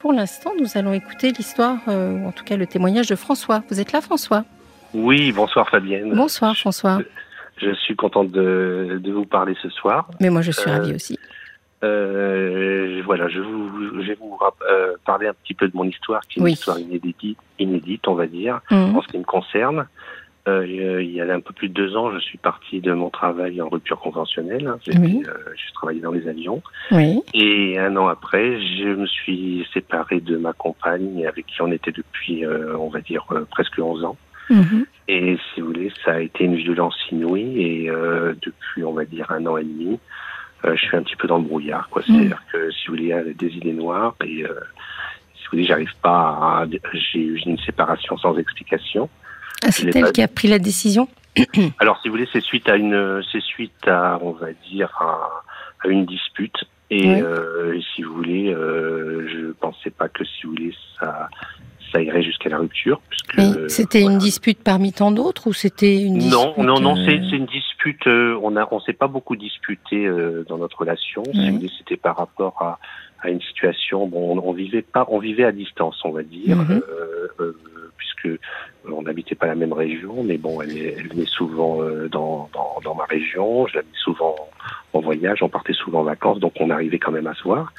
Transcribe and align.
Pour 0.00 0.12
l'instant, 0.14 0.52
nous 0.58 0.78
allons 0.78 0.94
écouter 0.94 1.30
l'histoire, 1.30 1.76
euh, 1.88 2.12
ou 2.12 2.26
en 2.28 2.32
tout 2.32 2.42
cas 2.42 2.56
le 2.56 2.66
témoignage 2.66 3.06
de 3.08 3.14
François. 3.16 3.62
Vous 3.68 3.80
êtes 3.80 3.92
là, 3.92 4.00
François? 4.00 4.44
Oui, 4.94 5.30
bonsoir 5.30 5.68
Fabienne. 5.68 6.14
Bonsoir, 6.14 6.56
François. 6.56 7.00
Je, 7.58 7.68
je 7.68 7.74
suis 7.74 7.94
contente 7.96 8.30
de, 8.30 8.98
de, 9.02 9.12
vous 9.12 9.26
parler 9.26 9.54
ce 9.62 9.68
soir. 9.68 10.08
Mais 10.18 10.30
moi, 10.30 10.40
je 10.40 10.52
suis 10.52 10.70
euh, 10.70 10.72
ravie 10.72 10.94
aussi. 10.94 11.18
Euh, 11.84 13.02
voilà, 13.04 13.28
je, 13.28 13.40
vous, 13.40 14.00
je 14.00 14.06
vais 14.08 14.18
vous 14.18 14.38
parler 15.04 15.28
un 15.28 15.34
petit 15.34 15.52
peu 15.54 15.68
de 15.68 15.76
mon 15.76 15.84
histoire, 15.84 16.22
qui 16.22 16.38
est 16.38 16.42
une 16.42 16.48
histoire 16.48 16.78
inédite, 16.78 17.36
inédite, 17.58 18.08
on 18.08 18.14
va 18.14 18.26
dire, 18.26 18.60
Mhm. 18.70 18.96
en 18.96 19.02
ce 19.02 19.08
qui 19.08 19.18
me 19.18 19.24
concerne. 19.24 19.86
Euh, 20.48 21.02
il 21.02 21.10
y 21.12 21.20
a 21.20 21.32
un 21.34 21.40
peu 21.40 21.52
plus 21.52 21.68
de 21.68 21.74
deux 21.74 21.96
ans, 21.96 22.10
je 22.12 22.18
suis 22.18 22.38
parti 22.38 22.80
de 22.80 22.92
mon 22.92 23.10
travail 23.10 23.60
en 23.60 23.68
rupture 23.68 24.00
conventionnelle. 24.00 24.72
J'ai 24.86 24.96
Oui. 24.98 25.22
euh, 25.28 25.54
travaillé 25.74 26.00
dans 26.00 26.12
les 26.12 26.26
avions. 26.28 26.62
Oui. 26.90 27.20
Et 27.34 27.78
un 27.78 27.94
an 27.96 28.08
après, 28.08 28.58
je 28.60 28.88
me 28.94 29.06
suis 29.06 29.66
séparé 29.74 30.20
de 30.20 30.36
ma 30.38 30.52
compagne, 30.54 31.26
avec 31.26 31.46
qui 31.46 31.60
on 31.60 31.70
était 31.70 31.92
depuis, 31.92 32.44
euh, 32.46 32.74
on 32.78 32.88
va 32.88 33.00
dire, 33.00 33.24
euh, 33.32 33.44
presque 33.50 33.78
11 33.78 34.04
ans. 34.04 34.16
Mhm. 34.48 34.86
Et 35.08 35.36
si 35.54 35.60
vous 35.60 35.68
voulez, 35.68 35.92
ça 36.04 36.12
a 36.14 36.20
été 36.20 36.44
une 36.44 36.56
violence 36.56 36.96
inouïe. 37.12 37.62
Et 37.62 37.90
depuis, 38.42 38.82
on 38.84 38.92
va 38.92 39.04
dire, 39.04 39.30
un 39.30 39.44
an 39.46 39.56
et 39.58 39.64
demi, 39.64 39.98
je 40.64 40.74
suis 40.76 40.96
un 40.96 41.02
petit 41.02 41.16
peu 41.16 41.28
dans 41.28 41.38
le 41.38 41.44
brouillard. 41.44 41.88
quoi. 41.90 42.02
C'est-à-dire 42.02 42.42
que, 42.52 42.70
si 42.70 42.86
vous 42.86 42.94
voulez, 42.94 43.04
il 43.04 43.08
y 43.08 43.12
a 43.12 43.22
des 43.22 43.48
idées 43.56 43.72
noires. 43.72 44.14
Et 44.24 44.36
si 44.36 44.42
vous 44.42 45.50
voulez, 45.52 45.64
j'arrive 45.64 45.92
pas 46.02 46.10
à... 46.62 46.66
J'ai 46.92 47.20
eu 47.20 47.38
une 47.46 47.58
séparation 47.58 48.16
sans 48.18 48.36
explication. 48.38 49.08
Ah, 49.64 49.70
c'est 49.70 49.94
elle 49.94 50.02
pas- 50.04 50.12
qui 50.12 50.22
a 50.22 50.28
pris 50.28 50.48
la 50.48 50.58
décision 50.58 51.08
Alors, 51.78 51.98
si 52.02 52.08
vous 52.08 52.14
voulez, 52.14 52.28
c'est 52.32 52.40
suite 52.42 52.68
à 52.68 52.76
une, 52.76 53.22
c'est 53.30 53.42
suite 53.42 53.86
à, 53.86 54.18
on 54.22 54.32
va 54.32 54.48
dire, 54.70 54.90
à, 55.00 55.42
à 55.84 55.88
une 55.88 56.04
dispute. 56.06 56.56
Et 56.90 57.06
Oui. 57.08 57.20
euh, 57.22 57.78
si 57.94 58.02
vous 58.02 58.14
voulez, 58.14 58.52
euh, 58.52 59.28
je 59.28 59.52
pensais 59.52 59.90
pas 59.90 60.08
que, 60.08 60.24
si 60.24 60.42
vous 60.44 60.50
voulez, 60.50 60.74
ça, 60.98 61.28
ça 61.92 62.02
irait 62.02 62.22
jusqu'à 62.22 62.48
la 62.48 62.58
rupture. 62.58 63.00
C'était 63.68 64.02
une 64.02 64.18
dispute 64.18 64.58
parmi 64.62 64.92
tant 64.92 65.12
d'autres 65.12 65.46
ou 65.46 65.52
c'était 65.52 66.02
une 66.02 66.18
dispute 66.18 66.32
Non, 66.58 66.64
non, 66.64 66.80
non, 66.80 66.96
euh, 66.98 67.04
c'est 67.06 67.36
une 67.36 67.46
dispute. 67.46 68.06
euh, 68.08 68.36
on 68.42 68.56
a, 68.56 68.66
on 68.72 68.80
s'est 68.80 68.92
pas 68.92 69.06
beaucoup 69.06 69.36
disputé 69.36 70.04
euh, 70.06 70.44
dans 70.48 70.58
notre 70.58 70.78
relation. 70.78 71.22
Si 71.32 71.48
vous 71.48 71.56
voulez, 71.58 71.70
c'était 71.78 71.96
par 71.96 72.16
rapport 72.16 72.60
à, 72.60 72.78
à 73.22 73.30
une 73.30 73.40
situation. 73.40 74.06
Bon, 74.06 74.36
on, 74.38 74.48
on 74.48 74.52
vivait 74.52 74.82
pas, 74.82 75.06
on 75.08 75.18
vivait 75.18 75.44
à 75.44 75.52
distance, 75.52 76.00
on 76.04 76.10
va 76.10 76.22
dire, 76.22 76.56
Mhm. 76.56 76.82
euh, 76.88 77.28
euh, 77.40 77.56
puisque 77.96 78.26
euh, 78.26 78.38
on 78.90 79.02
n'habitait 79.02 79.34
pas 79.34 79.46
la 79.46 79.54
même 79.54 79.72
région. 79.72 80.22
Mais 80.22 80.38
bon, 80.38 80.60
elle, 80.62 80.76
est- 80.76 80.94
elle 80.98 81.08
venait 81.08 81.26
souvent 81.26 81.82
euh, 81.82 82.08
dans, 82.08 82.48
dans, 82.54 82.80
dans 82.84 82.94
ma 82.94 83.04
région. 83.04 83.66
Je 83.66 83.76
l'avais 83.76 83.86
souvent 83.94 84.36
en 84.92 85.00
voyage. 85.00 85.42
On 85.42 85.48
partait 85.48 85.72
souvent 85.74 86.00
en 86.00 86.04
vacances, 86.04 86.40
donc 86.40 86.54
on 86.60 86.70
arrivait 86.70 86.98
quand 86.98 87.12
même 87.12 87.26
à 87.26 87.34
se 87.34 87.42
voir. 87.42 87.72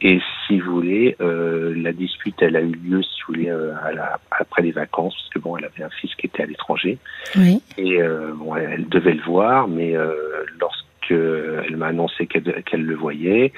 Et 0.00 0.20
si 0.46 0.60
vous 0.60 0.72
voulez, 0.76 1.16
euh, 1.20 1.74
la 1.76 1.92
dispute, 1.92 2.36
elle 2.40 2.54
a 2.54 2.60
eu 2.60 2.70
lieu, 2.72 3.02
si 3.02 3.20
vous 3.26 3.34
voulez, 3.34 3.50
euh, 3.50 3.72
à 3.82 3.90
la- 3.92 4.20
après 4.30 4.62
les 4.62 4.70
vacances, 4.70 5.12
parce 5.16 5.28
que 5.30 5.40
bon, 5.40 5.56
elle 5.56 5.64
avait 5.64 5.82
un 5.82 5.90
fils 5.90 6.14
qui 6.14 6.26
était 6.26 6.44
à 6.44 6.46
l'étranger. 6.46 6.98
Oui. 7.34 7.60
Et 7.78 8.00
euh, 8.00 8.30
bon, 8.32 8.54
elle, 8.54 8.70
elle 8.74 8.88
devait 8.88 9.14
le 9.14 9.22
voir, 9.22 9.66
mais 9.66 9.96
euh, 9.96 10.12
lorsque 10.60 10.84
elle 11.10 11.76
m'a 11.76 11.86
annoncé 11.88 12.26
qu'elle 12.28 12.62
qu'elle 12.62 12.84
le 12.84 12.94
voyait, 12.94 13.52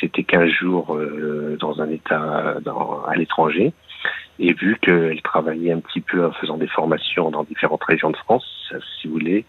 c'était 0.00 0.24
15 0.24 0.48
jours 0.48 0.94
euh, 0.96 1.56
dans 1.60 1.80
un 1.80 1.88
état 1.90 2.56
dans, 2.64 3.02
à 3.04 3.14
l'étranger. 3.16 3.72
Et 4.38 4.52
vu 4.54 4.76
qu'elle 4.80 5.20
travaillait 5.22 5.72
un 5.72 5.80
petit 5.80 6.00
peu 6.00 6.24
en 6.26 6.32
faisant 6.32 6.56
des 6.56 6.66
formations 6.66 7.30
dans 7.30 7.44
différentes 7.44 7.84
régions 7.84 8.10
de 8.10 8.16
France, 8.16 8.72
si 9.00 9.06
vous 9.06 9.14
voulez, 9.14 9.44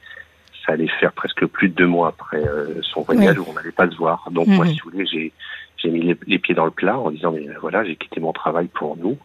ça 0.66 0.74
allait 0.74 0.88
faire 1.00 1.12
presque 1.14 1.46
plus 1.48 1.70
de 1.70 1.74
deux 1.76 1.88
mois 1.88 2.10
après 2.10 2.38
euh, 2.46 2.82
son 2.84 3.02
voyage 3.02 3.38
où 3.40 3.46
on 3.50 3.54
n'allait 3.54 3.72
pas 3.72 3.90
se 3.90 3.96
voir. 3.96 4.30
Donc 4.32 4.48
moi, 4.48 4.66
Mhm. 4.66 4.72
si 4.74 4.80
vous 4.82 4.92
voulez, 4.92 5.06
j'ai 5.06 5.34
j'ai 5.78 5.90
mis 5.90 6.02
les, 6.02 6.18
les 6.28 6.40
pieds 6.40 6.56
dans 6.56 6.64
le 6.66 6.72
plat 6.72 6.98
en 6.98 7.12
disant 7.12 7.32
mais 7.32 7.50
euh, 7.50 7.56
voilà, 7.60 7.84
j'ai 7.84 7.96
quitté 7.98 8.20
mon 8.22 8.32
travail 8.32 8.68
pour 8.68 8.96
nous. 8.96 9.18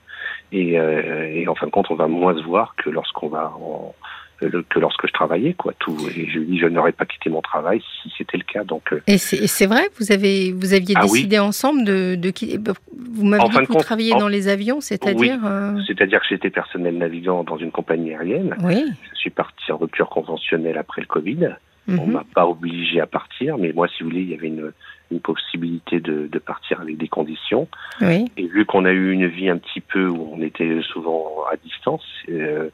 Et, 0.51 0.79
euh, 0.81 1.27
et 1.33 1.47
en 1.47 1.55
fin 1.55 1.67
de 1.67 1.71
compte, 1.71 1.91
on 1.91 1.95
va 1.95 2.09
moins 2.09 2.35
se 2.37 2.43
voir 2.43 2.75
que 2.77 2.91
lorsqu'on 2.91 3.29
va 3.29 3.53
en- 3.61 3.95
euh, 3.95 4.08
que 4.41 4.79
lorsque 4.79 5.07
je 5.07 5.13
travaillais 5.13 5.55
quoi. 5.55 5.73
Tout 5.79 5.97
et 6.15 6.29
je 6.29 6.39
dis 6.41 6.59
je 6.59 6.67
n'aurais 6.67 6.93
pas 6.93 7.05
quitté 7.07 7.29
mon 7.31 7.43
travail 7.43 7.83
si 8.03 8.13
c'était 8.17 8.37
le 8.39 8.45
cas. 8.45 8.65
Donc 8.65 8.93
euh, 8.93 9.01
Et 9.07 9.19
c'est 9.19 9.67
vrai, 9.67 9.89
vous 9.99 10.13
avez 10.13 10.53
vous 10.53 10.73
aviez 10.75 10.95
Ah 10.97 11.05
oui. 11.05 11.13
décidé 11.21 11.39
ensemble 11.39 11.85
de, 11.85 12.15
de 12.15 12.31
qui 12.31 12.57
Vous 12.57 13.25
m'avez 13.25 13.45
dit 13.49 13.55
que 13.57 13.61
vous 13.67 13.73
compte, 13.75 13.83
travailliez 13.83 14.15
en- 14.15 14.19
dans 14.19 14.29
les 14.29 14.49
avions, 14.49 14.81
c'est-à-dire 14.81 15.39
euh, 15.45 15.75
c'est-à-dire 15.87 16.21
que 16.21 16.27
j'étais 16.29 16.51
personnel 16.51 16.97
navigant 16.99 17.43
dans 17.45 17.57
une 17.59 17.71
compagnie 17.73 18.11
aérienne. 18.15 18.57
Oui. 18.63 18.85
Je 19.15 19.19
suis 19.19 19.31
parti 19.31 19.71
en 19.73 19.77
rupture 19.79 20.09
conventionnelle 20.09 20.79
après 20.79 21.01
le 21.01 21.07
Covid. 21.07 21.49
On 21.91 21.93
Mhm. 22.07 22.13
m'a 22.13 22.25
pas 22.35 22.47
obligé 22.47 23.01
à 23.01 23.07
partir, 23.07 23.57
mais 23.57 23.73
moi, 23.73 23.89
si 23.89 24.03
vous 24.03 24.11
voulez, 24.11 24.21
il 24.21 24.29
y 24.29 24.35
avait 24.35 24.49
une, 24.49 24.73
une 25.11 25.21
possibilité 25.21 26.01
de, 26.01 26.27
de 26.31 26.39
partir 26.39 26.83
avec 26.83 26.99
des 26.99 27.09
conditions. 27.09 27.67
Oui. 28.03 28.27
Et 28.37 28.47
vu 28.47 28.67
qu'on 28.67 28.85
a 28.85 28.93
eu 28.93 29.11
une 29.13 29.27
vie 29.27 29.49
un 29.49 29.57
petit 29.57 29.81
peu 29.81 30.07
où 30.07 30.35
on 30.35 30.43
était 30.43 30.81
souvent 30.83 31.27
à 31.51 31.57
distance, 31.57 32.05
euh, 32.29 32.69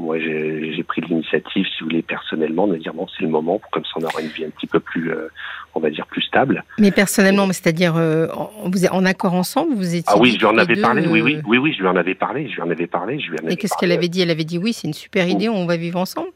moi, 0.00 0.18
j'ai 0.18 0.82
pris 0.86 1.00
l'initiative, 1.02 1.66
si 1.66 1.80
vous 1.80 1.86
voulez, 1.90 2.02
personnellement, 2.02 2.66
de 2.66 2.76
dire 2.76 2.92
bon, 2.94 3.06
c'est 3.16 3.22
le 3.22 3.28
moment, 3.30 3.58
pour 3.58 3.70
comme 3.70 3.84
ça, 3.84 3.90
on 3.96 4.02
aura 4.02 4.20
une 4.20 4.28
vie 4.28 4.44
un 4.44 4.50
petit 4.50 4.66
peu 4.66 4.80
plus, 4.80 5.10
euh, 5.12 5.28
on 5.74 5.80
va 5.80 5.90
dire, 5.90 6.06
plus 6.06 6.22
stable. 6.22 6.64
Mais 6.78 6.90
personnellement, 6.90 7.46
c'est-à-dire 7.48 7.96
euh, 7.96 8.28
en- 8.34 8.50
vous 8.70 8.84
êtes 8.84 8.92
en 8.92 9.04
accord 9.04 9.34
ensemble, 9.34 9.74
vous 9.74 9.94
étiez 9.94 10.04
Ah 10.06 10.18
oui, 10.18 10.32
je 10.32 10.38
lui 10.38 10.46
en 10.46 10.58
avais 10.58 10.74
deux, 10.74 10.80
parlé. 10.82 11.06
Oui, 11.06 11.20
oui, 11.20 11.36
euh, 11.36 11.42
oui, 11.46 11.58
oui, 11.58 11.72
je 11.74 11.80
lui 11.80 11.88
en 11.88 11.96
avais 11.96 12.14
parlé. 12.14 12.48
Je 12.48 12.54
lui 12.54 12.62
en 12.62 12.70
avais 12.70 12.86
parlé. 12.86 13.20
Je 13.20 13.30
lui 13.30 13.38
en 13.40 13.44
avais 13.44 13.52
Et 13.52 13.56
qu'est-ce 13.56 13.76
qu'elle 13.78 13.92
avait 13.92 14.08
dit? 14.08 14.22
Elle 14.22 14.30
avait 14.30 14.44
dit 14.44 14.58
oui, 14.58 14.72
c'est 14.72 14.88
une 14.88 14.94
super 14.94 15.28
idée, 15.28 15.48
on 15.48 15.66
va 15.66 15.76
vivre 15.76 15.98
ensemble. 15.98 16.30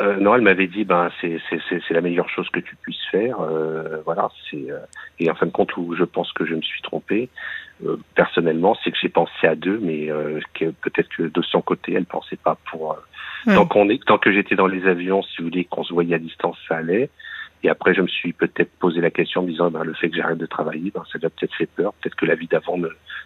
Euh, 0.00 0.16
non, 0.16 0.34
elle 0.34 0.40
m'avait 0.40 0.66
dit, 0.66 0.84
ben 0.84 1.10
c'est 1.20 1.38
la 1.90 2.00
meilleure 2.00 2.28
chose 2.28 2.48
que 2.48 2.58
tu 2.60 2.74
puisses 2.76 3.04
faire. 3.10 3.36
Euh, 3.40 3.98
voilà, 4.04 4.30
c'est 4.50 4.70
euh, 4.70 4.78
et 5.20 5.30
en 5.30 5.34
fin 5.34 5.46
de 5.46 5.52
compte 5.52 5.76
où 5.76 5.94
je 5.94 6.02
pense 6.04 6.32
que 6.32 6.44
je 6.44 6.54
me 6.54 6.62
suis 6.62 6.82
trompé 6.82 7.28
euh, 7.28 7.28
personnellement, 8.14 8.76
c'est 8.82 8.90
que 8.90 8.98
j'ai 9.00 9.08
pensé 9.08 9.46
à 9.46 9.54
deux, 9.54 9.78
mais 9.82 10.10
euh, 10.10 10.40
que 10.54 10.66
peut-être 10.66 11.08
que 11.16 11.24
de 11.24 11.42
son 11.42 11.60
côté, 11.62 11.92
elle 11.94 12.04
pensait 12.06 12.36
pas 12.36 12.56
pour. 12.70 12.92
euh, 12.92 12.96
Ouais. 13.44 13.56
Tant 13.56 13.66
qu'on 13.66 13.88
est, 13.88 14.00
tant 14.04 14.18
que 14.18 14.30
j'étais 14.32 14.54
dans 14.54 14.68
les 14.68 14.86
avions, 14.86 15.20
si 15.24 15.38
vous 15.38 15.48
voulez, 15.48 15.64
qu'on 15.64 15.82
se 15.82 15.92
voyait 15.92 16.14
à 16.14 16.18
distance, 16.20 16.56
ça 16.68 16.76
allait. 16.76 17.10
Et 17.64 17.68
après, 17.68 17.92
je 17.92 18.00
me 18.00 18.06
suis 18.06 18.32
peut-être 18.32 18.70
posé 18.78 19.00
la 19.00 19.10
question 19.10 19.40
en 19.40 19.44
me 19.44 19.50
disant, 19.50 19.68
ben, 19.68 19.82
le 19.82 19.94
fait 19.94 20.10
que 20.10 20.16
j'arrête 20.16 20.38
de 20.38 20.46
travailler, 20.46 20.92
ben, 20.94 21.02
ça 21.10 21.18
lui 21.18 21.26
a 21.26 21.30
peut-être 21.30 21.52
fait 21.56 21.66
peur. 21.66 21.92
Peut-être 21.94 22.14
que 22.14 22.24
la 22.26 22.36
vie 22.36 22.46
d'avant 22.46 22.78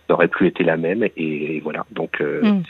n'aurait 0.08 0.28
plus 0.28 0.46
été 0.46 0.64
la 0.64 0.78
même. 0.78 1.04
Et, 1.04 1.56
et 1.56 1.60
voilà. 1.60 1.84
Donc, 1.90 2.22
euh, 2.22 2.40
Mm. 2.42 2.62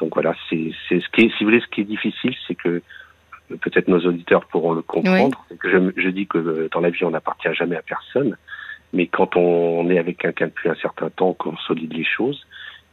donc 0.00 0.14
voilà, 0.14 0.34
c'est 0.48 0.72
c'est 0.88 1.00
ce 1.00 1.08
qui 1.10 1.26
est, 1.26 1.28
si 1.36 1.44
vous 1.44 1.50
voulez, 1.50 1.60
ce 1.60 1.66
qui 1.66 1.82
est 1.82 1.84
difficile, 1.84 2.34
c'est 2.48 2.54
que 2.54 2.68
euh, 3.50 3.56
peut-être 3.60 3.88
nos 3.88 4.00
auditeurs 4.06 4.46
pourront 4.46 4.72
le 4.72 4.80
comprendre. 4.80 5.44
que 5.60 5.70
je, 5.70 5.76
je 6.00 6.08
dis 6.08 6.26
que 6.26 6.38
euh, 6.38 6.68
dans 6.72 6.80
la 6.80 6.88
vie, 6.88 7.04
on 7.04 7.10
n'appartient 7.10 7.52
jamais 7.52 7.76
à 7.76 7.82
personne, 7.82 8.38
mais 8.92 9.06
quand 9.06 9.36
on 9.36 9.88
est 9.90 9.98
avec 9.98 10.18
quelqu'un 10.18 10.46
depuis 10.46 10.68
un 10.68 10.74
certain 10.76 11.10
temps, 11.10 11.30
on 11.30 11.34
consolide 11.34 11.92
les 11.94 12.04
choses. 12.04 12.46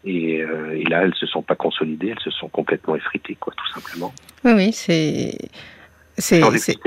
Et, 0.05 0.41
euh, 0.41 0.77
et 0.79 0.83
là, 0.85 1.01
elles 1.03 1.13
se 1.15 1.25
sont 1.25 1.41
pas 1.41 1.55
consolidées, 1.55 2.09
elles 2.09 2.23
se 2.23 2.31
sont 2.31 2.47
complètement 2.47 2.95
effritées, 2.95 3.35
quoi, 3.35 3.53
tout 3.57 3.67
simplement. 3.79 4.13
Oui, 4.45 4.51
oui, 4.55 4.71
c'est 4.71 5.37
c'est 6.17 6.41
c'est- 6.57 6.77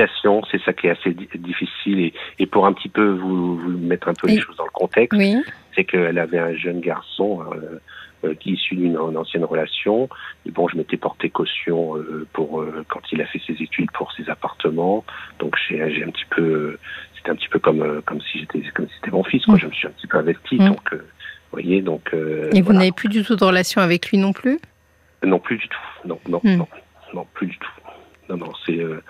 ça 0.65 0.73
qui 0.73 0.87
est 0.87 0.91
assez 0.91 1.13
di- 1.13 1.29
difficile. 1.35 2.01
Et, 2.01 2.15
et 2.39 2.47
pour 2.47 2.67
un 2.67 2.73
petit 2.73 2.89
peu 2.89 3.07
vous, 3.11 3.57
vous 3.59 3.69
mettre 3.79 4.09
un 4.09 4.15
peu 4.15 4.29
les 4.29 4.41
choses 4.41 4.57
dans 4.57 4.65
le 4.65 4.71
contexte, 4.71 5.19
oui. 5.19 5.37
c'est 5.75 5.85
qu'elle 5.85 6.19
avait 6.19 6.39
un 6.39 6.55
jeune 6.55 6.81
garçon 6.81 7.43
euh, 7.55 7.81
euh, 8.25 8.35
qui 8.35 8.51
est 8.51 8.53
issu 8.55 8.77
d'une 8.77 8.93
une 8.97 9.17
ancienne 9.17 9.45
relation. 9.45 10.09
Et 10.47 10.51
bon, 10.51 10.69
je 10.69 10.77
m'étais 10.77 10.97
porté 10.99 11.31
caution 11.31 11.97
euh, 11.97 12.27
pour 12.33 12.61
euh, 12.61 12.85
quand 12.89 13.01
il 13.13 13.21
a 13.23 13.27
fait 13.27 13.41
ses 13.47 13.63
études 13.63 13.91
pour 13.93 14.13
ses 14.13 14.29
appartements. 14.31 15.05
Donc 15.39 15.57
j'ai 15.69 15.83
un 15.83 16.11
petit 16.11 16.27
peu, 16.31 16.79
c'était 17.23 17.31
un 17.31 17.37
petit 17.37 17.49
peu 17.49 17.59
comme 17.59 17.83
euh, 17.83 18.01
comme 18.05 18.21
si 18.21 18.41
j'étais 18.41 18.61
comme 18.75 18.87
si 18.89 18.95
c'était 18.97 19.11
mon 19.13 19.23
fils. 19.25 19.45
Quoi. 19.45 19.55
Mm. 19.55 19.59
Je 19.59 19.67
me 19.67 19.73
suis 19.73 19.87
un 19.87 19.91
petit 19.93 20.07
peu 20.07 20.19
investi. 20.19 20.57
Mm. 20.57 20.67
Donc, 20.69 20.93
euh, 20.93 20.97
vous 20.97 21.03
voyez, 21.53 21.81
donc. 21.83 22.11
euh, 22.15 22.51
Et 22.53 22.61
vous 22.61 22.65
voilà. 22.67 22.81
n'avez 22.81 22.93
plus 22.93 23.09
du 23.09 23.23
tout 23.25 23.37
de 23.37 23.45
relation 23.45 23.81
avec 23.81 24.09
lui 24.11 24.19
non 24.19 24.33
plus? 24.33 24.59
Non, 25.25 25.39
plus 25.39 25.57
du 25.57 25.69
tout. 25.69 25.79
Non, 26.05 26.19
non, 26.29 26.41
Mm. 26.43 26.57
non, 26.57 26.69
non, 27.15 27.27
plus 27.35 27.47
du 27.47 27.57
tout. 27.59 27.71
Non, 28.29 28.37
non, 28.39 28.53
c'est 28.67 28.79
euh, 28.79 29.03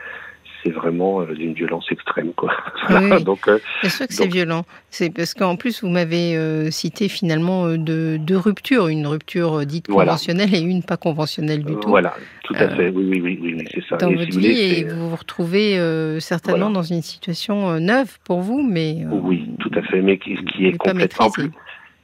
c'est 0.63 0.71
vraiment 0.71 1.21
euh, 1.23 1.35
d'une 1.35 1.53
violence 1.55 1.87
extrême, 1.91 2.33
quoi. 2.35 2.53
Oui. 2.91 3.23
Donc, 3.25 3.49
euh, 3.49 3.59
C'est 3.83 3.89
sûr 3.91 4.07
que 4.07 4.15
c'est 4.15 4.27
violent. 4.27 4.65
C'est 4.91 5.11
parce 5.15 5.35
qu'en 5.35 5.57
plus 5.57 5.83
vous 5.83 5.89
m'avez 5.89 6.37
euh, 6.37 6.71
cité 6.71 7.09
finalement 7.09 7.69
deux, 7.77 8.19
deux 8.19 8.37
ruptures, 8.37 8.89
une 8.89 9.07
rupture 9.07 9.65
dite 9.67 9.87
Voilà. 9.89 10.13
conventionnelle 10.13 10.55
et 10.55 10.61
une 10.61 10.83
pas 10.83 10.97
conventionnelle 10.97 11.65
du 11.65 11.75
tout 11.77 11.89
voilà, 11.89 12.15
tout 12.45 12.55
à 12.55 12.69
fait. 12.69 12.91
Oui, 12.91 13.05
oui, 13.11 13.21
oui, 13.23 13.39
oui, 13.43 13.65
c'est 13.75 13.85
ça. 13.89 13.97
dans 13.97 14.11
Et 14.11 14.15
votre 14.17 14.33
si 14.33 14.39
vous 14.39 14.41
vie 14.41 14.49
voulez, 14.53 14.61
et 14.61 14.75
c'est- 14.89 14.95
vous 14.95 15.11
vous 15.11 15.17
retrouvez 15.17 15.77
certainement 16.21 16.67
Voilà. 16.71 16.75
dans 16.75 16.83
une 16.83 17.03
situation 17.03 17.79
neuve 17.81 18.19
pour 18.25 18.41
vous, 18.41 18.63
mais 18.63 18.99
Oui, 19.11 19.49
tout 19.61 19.71
à 19.75 19.83
fait, 19.83 20.01
mais 20.03 20.19
qui, 20.19 20.37
qui 20.47 20.67
est 20.67 20.73
complètement 20.77 21.01
maîtrisé. 21.27 21.33
plus. 21.49 21.51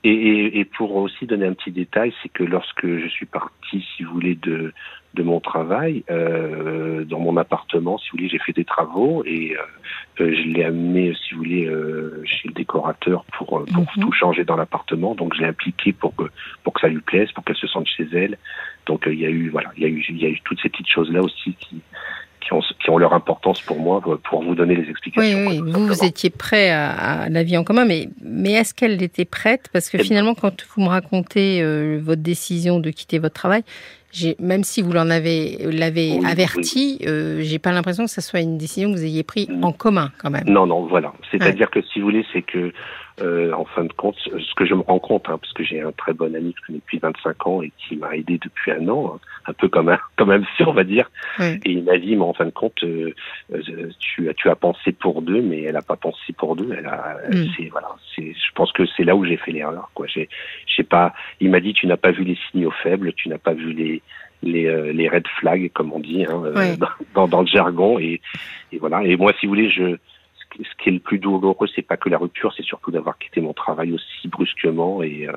Et, 0.05 0.11
et, 0.13 0.61
et 0.61 0.65
pour 0.65 0.95
aussi 0.95 1.27
donner 1.27 1.47
un 1.47 1.53
petit 1.55 1.73
détail, 1.73 2.13
c'est 2.23 2.29
que 2.29 2.45
lorsque 2.45 2.87
je 2.87 3.09
suis 3.09 3.27
parti, 3.27 3.85
si 3.97 4.05
vous 4.05 4.13
voulez, 4.13 4.37
de, 4.37 4.73
de 5.15 5.23
mon 5.23 5.41
travail, 5.41 6.05
euh, 6.11 7.05
dans 7.05 7.19
mon 7.19 7.37
appartement, 7.39 7.99
si 7.99 8.09
vous 8.11 8.19
voulez, 8.19 8.29
j'ai 8.29 8.39
fait 8.39 8.53
des 8.53 8.65
travaux 8.65 9.25
et 9.25 9.57
euh, 9.57 9.63
euh, 10.23 10.35
je 10.35 10.49
l'ai 10.49 10.65
amené, 10.65 11.15
si 11.15 11.33
vous 11.35 11.39
voulez, 11.39 11.67
euh, 11.67 12.23
chez 12.25 12.49
le 12.49 12.55
décorateur 12.55 13.25
pour, 13.37 13.65
pour 13.65 13.87
Mhm. 13.97 14.03
tout 14.03 14.13
changer 14.13 14.45
dans 14.45 14.57
l'appartement. 14.57 15.15
Donc 15.15 15.35
je 15.35 15.41
l'ai 15.41 15.47
impliqué 15.49 15.93
pour 15.93 16.15
que 16.15 16.25
pour 16.63 16.75
que 16.75 16.81
ça 16.81 16.89
lui 16.89 17.01
plaise, 17.01 17.33
pour 17.33 17.43
qu'elle 17.45 17.57
se 17.57 17.67
sente 17.67 17.87
chez 17.89 18.07
elle. 18.13 18.37
Donc 18.87 19.05
il 19.07 19.19
y 19.19 19.27
a 19.27 19.31
eu 19.31 19.49
voilà, 19.49 19.71
il 19.77 19.83
y 19.83 19.87
a 19.87 19.89
eu 19.89 20.05
il 20.09 20.19
y 20.19 20.27
a 20.27 20.29
eu 20.29 20.41
toutes 20.45 20.61
ces 20.61 20.69
petites 20.69 20.89
choses 20.89 21.11
là 21.11 21.21
aussi 21.23 21.55
qui 21.55 21.81
qui 22.41 22.53
ont, 22.55 22.61
qui 22.61 22.89
ont 22.89 22.97
leur 22.97 23.13
importance 23.13 23.61
pour 23.61 23.79
moi, 23.79 24.01
pour 24.01 24.43
vous 24.43 24.55
donner 24.55 24.75
les 24.75 24.89
explications. 24.89 25.49
Oui, 25.49 25.61
oui. 25.63 25.71
vous, 25.73 25.87
vous 25.87 26.05
étiez 26.05 26.31
prêt 26.31 26.71
à, 26.71 27.29
la 27.29 27.43
vie 27.43 27.59
en 27.59 27.65
commun, 27.65 27.85
mais, 27.85 28.09
mais 28.23 28.53
est-ce 28.53 28.73
qu'elle 28.73 29.03
était 29.03 29.27
prête? 29.27 29.69
Parce 29.73 29.91
que 29.91 29.97
eh 29.97 30.01
ben 30.01 30.07
finalement, 30.07 30.35
quand 30.35 30.65
vous 30.75 30.83
me 30.83 30.89
racontez 30.89 31.63
votre 31.99 32.23
décision 32.23 32.81
de 32.81 32.91
quitter 32.91 33.19
votre 33.19 33.35
travail, 33.35 33.65
même 34.39 34.65
si 34.65 34.83
vous 34.83 34.93
l'en 34.93 35.11
avez 35.11 35.59
l'avez 35.71 36.19
averti, 36.27 36.99
euh, 37.07 37.41
j'ai 37.43 37.59
pas 37.59 37.73
l'impression 37.73 38.05
que 38.05 38.11
ce 38.11 38.21
soit 38.21 38.41
une 38.41 38.59
décision 38.59 38.93
que 38.93 38.97
vous 38.99 39.05
ayez 39.05 39.23
prise 39.23 39.49
en 39.63 39.73
commun 39.73 40.11
quand 40.19 40.31
même. 40.31 40.45
Non, 40.47 40.67
non, 40.67 40.87
voilà. 40.87 41.13
C'est-à-dire 41.31 41.71
que 41.71 41.81
si 41.83 42.01
vous 42.01 42.07
voulez, 42.07 42.25
c'est 42.33 42.43
que 42.43 42.73
euh, 43.21 43.53
en 43.53 43.65
fin 43.65 43.85
de 43.85 43.93
compte, 43.93 44.17
ce 44.19 44.55
que 44.55 44.65
je 44.65 44.75
me 44.75 44.83
rends 44.83 44.99
compte, 44.99 45.29
hein, 45.29 45.39
parce 45.41 45.53
que 45.53 45.65
j'ai 45.65 45.81
un 45.81 45.93
très 45.93 46.13
bon 46.13 46.35
ami 46.35 46.53
que 46.53 46.61
je 46.61 46.67
connais 46.67 46.79
depuis 46.79 46.99
25 46.99 47.47
ans 47.47 47.63
et 47.63 47.73
qui 47.79 47.97
m'a 47.97 48.15
aidé 48.17 48.39
depuis 48.39 48.73
un 48.73 48.89
an, 48.89 49.15
hein, 49.15 49.21
un 49.47 49.53
peu 49.53 49.69
comme 49.69 49.89
un, 49.89 49.99
comme 50.17 50.31
un 50.31 50.43
on 50.67 50.73
va 50.73 50.85
dire. 50.85 51.11
Et 51.41 51.61
il 51.65 51.85
m'a 51.85 51.99
dit, 51.99 52.17
mais 52.17 52.23
en 52.23 52.33
fin 52.33 52.47
de 52.47 52.51
compte, 52.51 52.83
euh, 52.85 53.15
euh, 53.53 53.91
tu, 53.99 54.31
tu 54.37 54.49
as 54.49 54.57
pensé 54.57 54.93
pour 54.93 55.23
deux, 55.23 55.41
mais 55.41 55.63
elle 55.63 55.77
a 55.77 55.83
pas 55.83 55.97
pensé 55.97 56.33
pour 56.37 56.57
deux. 56.57 56.73
Elle 56.77 56.87
a, 56.87 57.17
mm. 57.31 57.47
c'est 57.57 57.69
voilà, 57.71 57.89
c'est, 58.15 58.33
je 58.33 58.53
pense 58.55 58.73
que 58.73 58.85
c'est 58.97 59.05
là 59.05 59.17
où 59.17 59.25
j'ai 59.25 59.37
fait 59.37 59.53
l'erreur. 59.53 59.91
Quoi, 59.95 60.07
j'ai, 60.07 60.29
j'ai 60.67 60.85
pas. 60.85 61.13
Il 61.41 61.51
m'a 61.51 61.61
dit, 61.61 61.73
tu 61.73 61.87
n'as 61.87 61.97
pas 61.97 62.13
vu 62.13 62.25
les 62.25 62.39
signaux 62.51 62.73
faibles, 62.83 63.13
tu 63.15 63.29
n'as 63.29 63.39
pas 63.39 63.55
vu 63.55 63.73
les 63.73 64.03
les, 64.45 64.93
les 64.93 65.09
red 65.09 65.27
flags, 65.41 65.69
comme 65.73 65.93
on 65.93 65.99
dit 65.99 66.25
hein, 66.25 66.77
dans, 67.13 67.27
dans, 67.27 67.41
le 67.41 67.49
jargon. 67.49 67.99
Et, 67.99 68.21
et 68.71 68.79
voilà. 68.79 69.03
Et 69.03 69.17
moi, 69.17 69.33
si 69.41 69.47
vous 69.47 69.51
voulez, 69.51 69.69
je 69.69 69.97
ce 70.57 70.83
qui 70.83 70.89
est 70.89 70.93
le 70.93 70.99
plus 70.99 71.19
douloureux, 71.19 71.69
c'est 71.75 71.83
pas 71.83 71.97
que 71.97 72.09
la 72.09 72.19
rupture, 72.19 72.53
c'est 72.57 72.65
surtout 72.65 72.91
d'avoir 72.91 73.19
quitté 73.19 73.41
mon 73.41 73.53
travail 73.53 73.93
aussi 73.93 74.29
brusquement. 74.29 75.03
Et, 75.03 75.29
euh, 75.29 75.33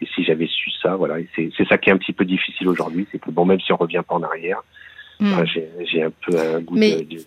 et 0.00 0.06
si 0.14 0.24
j'avais 0.24 0.46
su 0.46 0.70
ça, 0.82 0.96
voilà, 0.96 1.16
c'est 1.36 1.68
ça 1.68 1.78
qui 1.78 1.90
est 1.90 1.92
un 1.92 1.98
petit 1.98 2.12
peu 2.12 2.24
difficile 2.24 2.68
aujourd'hui, 2.68 3.06
c'est 3.12 3.18
que 3.18 3.30
bon, 3.30 3.44
même 3.44 3.60
si 3.60 3.72
on 3.72 3.76
revient 3.76 4.02
pas 4.06 4.14
en 4.14 4.22
arrière, 4.22 4.62
hmm. 5.20 5.44
j'ai 5.84 6.02
un 6.02 6.10
peu 6.10 6.38
un 6.38 6.60
goût 6.60 6.76
mais, 6.76 7.02
de, 7.02 7.18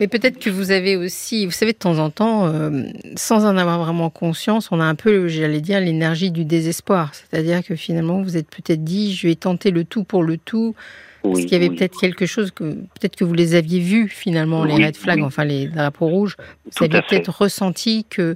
Mais 0.00 0.08
peut-être 0.08 0.38
que 0.38 0.50
vous 0.50 0.70
avez 0.70 0.96
aussi, 0.96 1.46
vous 1.46 1.52
savez, 1.52 1.72
de 1.72 1.78
temps 1.78 1.98
en 1.98 2.10
temps, 2.10 2.46
euh, 2.46 2.84
sans 3.16 3.46
en 3.46 3.56
avoir 3.56 3.78
vraiment 3.78 4.10
conscience, 4.10 4.70
on 4.72 4.80
a 4.80 4.84
un 4.84 4.94
peu, 4.94 5.28
j'allais 5.28 5.60
dire, 5.60 5.80
l'énergie 5.80 6.30
du 6.30 6.44
désespoir. 6.44 7.14
C'est-à-dire 7.14 7.64
que 7.64 7.76
finalement, 7.76 8.22
vous 8.22 8.36
êtes 8.36 8.50
peut-être 8.50 8.84
dit, 8.84 9.14
je 9.14 9.28
vais 9.28 9.34
tenter 9.34 9.70
le 9.70 9.84
tout 9.84 10.04
pour 10.04 10.22
le 10.22 10.36
tout. 10.36 10.74
Parce 11.22 11.40
qu'il 11.40 11.52
y 11.52 11.56
avait 11.56 11.70
peut-être 11.70 11.98
quelque 11.98 12.26
chose 12.26 12.50
que 12.50 12.64
peut-être 12.64 13.16
que 13.16 13.24
vous 13.24 13.34
les 13.34 13.54
aviez 13.54 13.80
vus 13.80 14.08
finalement 14.08 14.64
les 14.64 14.84
red 14.86 14.96
flags, 14.96 15.22
enfin 15.22 15.44
les 15.44 15.66
drapeaux 15.66 16.06
rouges. 16.06 16.36
Vous 16.64 16.84
aviez 16.84 17.02
peut-être 17.02 17.30
ressenti 17.30 18.06
que 18.08 18.34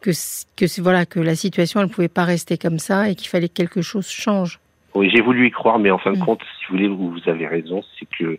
que 0.00 0.10
que 0.56 0.80
voilà 0.80 1.06
que 1.06 1.20
la 1.20 1.34
situation 1.34 1.80
elle 1.80 1.88
pouvait 1.88 2.08
pas 2.08 2.24
rester 2.24 2.58
comme 2.58 2.78
ça 2.78 3.10
et 3.10 3.14
qu'il 3.14 3.28
fallait 3.28 3.48
que 3.48 3.54
quelque 3.54 3.82
chose 3.82 4.08
change. 4.08 4.60
Oui, 4.94 5.10
j'ai 5.14 5.20
voulu 5.20 5.46
y 5.48 5.50
croire, 5.50 5.78
mais 5.78 5.90
en 5.90 5.98
fin 5.98 6.12
de 6.12 6.16
mm. 6.16 6.24
compte, 6.24 6.40
si 6.58 6.66
vous 6.68 6.76
voulez, 6.76 6.88
vous 6.88 7.20
avez 7.26 7.46
raison, 7.46 7.82
c'est 7.98 8.08
que 8.18 8.38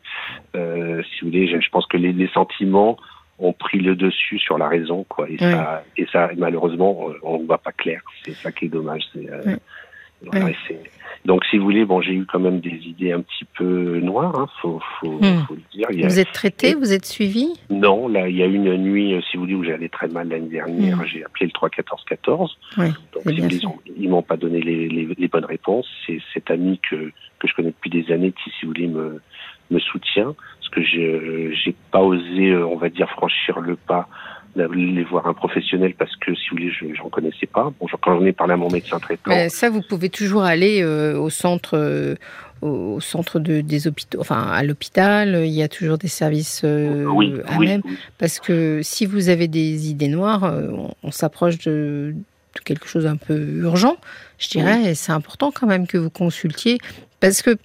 euh, 0.56 1.04
si 1.04 1.22
vous 1.22 1.28
voulez, 1.28 1.48
je, 1.48 1.70
pense 1.70 1.86
que 1.86 1.98
les, 1.98 2.12
les, 2.14 2.28
sentiments 2.30 2.98
ont 3.38 3.54
pris 3.54 3.78
le 3.78 3.96
dessus 3.96 4.40
sur 4.40 4.58
la 4.58 4.68
raison, 4.68 5.06
quoi. 5.08 5.30
Et 5.30 5.38
ça, 5.38 5.84
et 5.98 6.08
ça, 6.12 6.32
malheureusement, 6.36 7.12
on 7.22 7.40
ne 7.40 7.46
voit 7.46 7.60
pas 7.60 7.74
clair. 7.74 8.02
C'est 8.24 8.34
ça 8.34 8.52
qui 8.52 8.66
est 8.66 8.70
dommage. 8.70 9.04
C'est 9.14 9.30
euh, 9.30 9.56
voilà, 10.24 10.52
donc, 11.28 11.44
si 11.46 11.58
vous 11.58 11.66
voulez, 11.66 11.84
bon, 11.84 12.02
j'ai 12.02 12.14
eu 12.14 12.26
quand 12.26 12.40
même 12.40 12.62
des 12.62 12.80
idées 12.86 13.12
un 13.12 13.20
petit 13.20 13.44
peu 13.58 14.00
noires, 14.00 14.40
hein, 14.40 14.48
faut, 14.62 14.80
faut, 15.00 15.20
hmm. 15.20 15.46
faut, 15.46 15.56
le 15.56 15.62
dire. 15.74 16.08
vous 16.08 16.20
êtes 16.20 16.32
traité, 16.32 16.74
vous 16.74 16.94
êtes 16.94 17.06
suivi? 17.06 17.50
Non, 17.70 18.08
là, 18.08 18.30
il 18.30 18.38
y 18.38 18.44
a 18.44 18.46
une 18.46 18.74
nuit, 18.78 19.14
euh, 19.14 19.20
si 19.30 19.36
vous 19.36 19.44
voulez, 19.44 19.56
où 19.56 19.64
j'allais 19.64 19.90
très 19.90 20.08
mal 20.08 20.30
l'année 20.30 20.48
dernière. 20.48 20.98
Hmm. 20.98 21.06
J'ai 21.06 21.26
appelé 21.26 21.48
le 21.48 21.52
31414. 21.52 22.58
Oui, 22.78 22.86
donc, 23.14 23.24
si 23.26 23.42
vous 23.42 23.82
ils 23.98 24.10
m'ont 24.10 24.22
pas 24.22 24.38
donné 24.38 24.62
les, 24.62 24.88
les, 24.88 25.06
les 25.18 25.28
bonnes 25.28 25.44
réponses. 25.44 25.88
C'est 26.06 26.20
cet 26.34 26.50
ami 26.50 26.80
que, 26.90 27.12
que 27.40 27.48
je 27.48 27.54
connais 27.54 27.72
depuis 27.72 27.90
des 27.90 28.10
années 28.14 28.32
qui, 28.32 28.50
si 28.52 28.66
vous 28.66 28.70
voulez, 28.70 28.88
me, 28.88 29.20
me 29.70 29.80
soutient. 29.80 30.34
Parce 30.60 30.70
que 30.70 30.82
je 30.82 31.52
j'ai 31.62 31.76
pas 31.92 32.02
osé, 32.02 32.52
euh, 32.52 32.66
on 32.66 32.78
va 32.78 32.88
dire, 32.88 33.10
franchir 33.10 33.60
le 33.60 33.76
pas 33.76 34.08
d'aller 34.58 35.04
voir 35.04 35.28
un 35.28 35.34
professionnel 35.34 35.94
parce 35.98 36.16
que, 36.18 36.36
si 36.36 36.50
vous 36.50 36.58
voulez, 36.58 36.72
je 36.72 37.02
n'en 37.02 37.10
connaissais 37.10 37.46
pas. 37.46 37.72
Bon, 37.80 37.88
quand 38.02 38.20
j'en 38.20 38.26
ai 38.26 38.34
parlé 38.34 38.54
à 38.54 38.58
mon 38.58 38.70
médecin 38.70 39.00
traitant. 39.00 39.32
Ben, 39.32 39.50
ça, 39.50 39.70
vous 39.70 39.82
pouvez 39.82 40.10
toujours 40.10 40.44
aller 40.44 40.82
euh, 40.82 41.18
au 41.18 41.30
centre. 41.30 41.78
Euh, 41.78 42.16
au 42.64 43.00
centre 43.00 43.38
de, 43.38 43.62
des 43.62 43.88
hôpitaux, 43.88 44.20
enfin 44.20 44.48
à 44.48 44.64
l'hôpital, 44.64 45.44
il 45.46 45.54
y 45.54 45.62
a 45.62 45.68
toujours 45.68 46.00
des 46.00 46.08
services 46.08 46.64
euh, 46.64 47.06
à 47.46 47.60
même. 47.60 47.84
Parce 48.18 48.40
que 48.40 48.80
si 48.82 49.06
vous 49.06 49.30
avez 49.30 49.48
des 49.48 49.92
idées 49.92 50.08
noires, 50.08 50.52
on, 51.04 51.12
s'approche 51.12 51.60
de, 51.60 52.16
quelque 52.64 52.88
chose 52.88 53.06
un 53.06 53.18
peu 53.18 53.38
urgent, 53.38 53.98
je 54.38 54.50
dirais, 54.50 54.92
et 54.92 54.96
c'est 54.96 55.12
important 55.12 55.52
quand 55.52 55.68
même 55.68 55.88
que 55.88 55.98
vous 55.98 56.10
consultiez. 56.10 56.78
Parce 57.20 57.42
que 57.42 57.58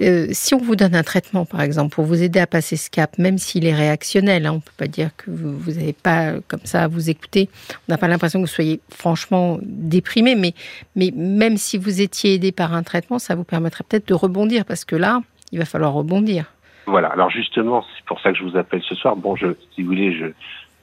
euh, 0.00 0.28
si 0.30 0.54
on 0.54 0.58
vous 0.58 0.76
donne 0.76 0.94
un 0.94 1.02
traitement, 1.02 1.44
par 1.44 1.60
exemple, 1.60 1.94
pour 1.94 2.04
vous 2.04 2.22
aider 2.22 2.38
à 2.38 2.46
passer 2.46 2.76
ce 2.76 2.88
cap, 2.88 3.18
même 3.18 3.36
s'il 3.36 3.66
est 3.66 3.74
réactionnel, 3.74 4.46
hein, 4.46 4.52
on 4.52 4.56
ne 4.56 4.60
peut 4.60 4.70
pas 4.76 4.86
dire 4.86 5.10
que 5.16 5.30
vous 5.30 5.72
n'avez 5.72 5.92
pas 5.92 6.34
comme 6.46 6.64
ça 6.64 6.84
à 6.84 6.88
vous 6.88 7.10
écouter, 7.10 7.48
on 7.88 7.92
n'a 7.92 7.98
pas 7.98 8.06
l'impression 8.06 8.38
que 8.38 8.44
vous 8.44 8.52
soyez 8.52 8.80
franchement 8.90 9.58
déprimé, 9.62 10.36
mais, 10.36 10.54
mais 10.94 11.12
même 11.14 11.56
si 11.56 11.78
vous 11.78 12.00
étiez 12.00 12.34
aidé 12.34 12.52
par 12.52 12.74
un 12.74 12.84
traitement, 12.84 13.18
ça 13.18 13.34
vous 13.34 13.44
permettrait 13.44 13.84
peut-être 13.88 14.06
de 14.06 14.14
rebondir, 14.14 14.64
parce 14.64 14.84
que 14.84 14.94
là, 14.94 15.20
il 15.50 15.58
va 15.58 15.64
falloir 15.64 15.92
rebondir. 15.92 16.52
Voilà, 16.86 17.08
alors 17.08 17.30
justement, 17.30 17.84
c'est 17.96 18.04
pour 18.06 18.20
ça 18.20 18.32
que 18.32 18.38
je 18.38 18.44
vous 18.44 18.56
appelle 18.56 18.82
ce 18.88 18.94
soir. 18.94 19.16
Bon, 19.16 19.34
je, 19.36 19.48
si 19.74 19.82
vous 19.82 19.88
voulez, 19.88 20.16
je, 20.16 20.26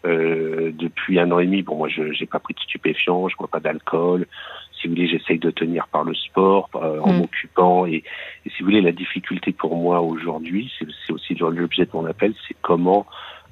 euh, 0.06 0.72
depuis 0.74 1.20
un 1.20 1.32
an 1.32 1.40
et 1.40 1.46
demi, 1.46 1.62
bon, 1.62 1.76
moi, 1.76 1.90
je 1.90 2.02
n'ai 2.04 2.28
pas 2.28 2.40
pris 2.40 2.54
de 2.54 2.60
stupéfiants, 2.60 3.28
je 3.28 3.36
ne 3.36 3.38
bois 3.38 3.48
pas 3.48 3.60
d'alcool, 3.60 4.28
si 4.80 4.88
vous 4.88 4.96
voulez, 4.96 5.08
j'essaye 5.08 5.40
de 5.40 5.52
tenir 5.52 5.88
par 5.88 6.04
le 6.04 6.14
sport, 6.14 6.70
euh, 6.76 7.00
en 7.02 7.14
mm. 7.14 7.18
m'occupant. 7.18 7.86
Et, 7.86 8.04
et, 8.46 8.50
si 8.50 8.60
vous 8.60 8.66
voulez, 8.66 8.82
la 8.82 8.92
difficulté 8.92 9.52
pour 9.52 9.76
moi 9.76 10.02
aujourd'hui, 10.02 10.72
c'est 10.80 11.14
aussi 11.14 11.36
l'objet 11.36 11.86
de 11.86 11.92
mon 11.94 12.06
appel, 12.06 12.34
c'est 12.48 12.56
comment 12.62 13.06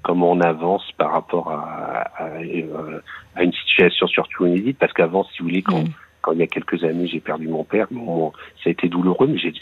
comment 0.04 0.32
on 0.32 0.42
avance 0.42 0.84
par 0.98 1.14
rapport 1.14 1.50
à, 1.50 2.02
à, 2.18 2.26
euh, 2.42 3.00
à, 3.36 3.44
une 3.44 3.54
situation 3.54 4.06
surtout 4.06 4.46
inédite. 4.46 4.78
Parce 4.78 4.92
qu'avant, 4.92 5.24
si 5.24 5.40
vous 5.40 5.46
voulez, 5.46 5.62
quand, 5.62 5.80
mm. 5.80 5.94
quand 6.22 6.34
il 6.34 6.40
y 6.40 6.44
a 6.44 6.48
quelques 6.48 6.84
années, 6.84 7.08
j'ai 7.08 7.22
perdu 7.22 7.48
mon 7.48 7.64
père, 7.64 7.88
bon, 7.90 8.34
ça 8.62 8.70
a 8.70 8.72
été 8.72 8.90
douloureux, 8.90 9.28
mais 9.28 9.38
j'ai 9.38 9.54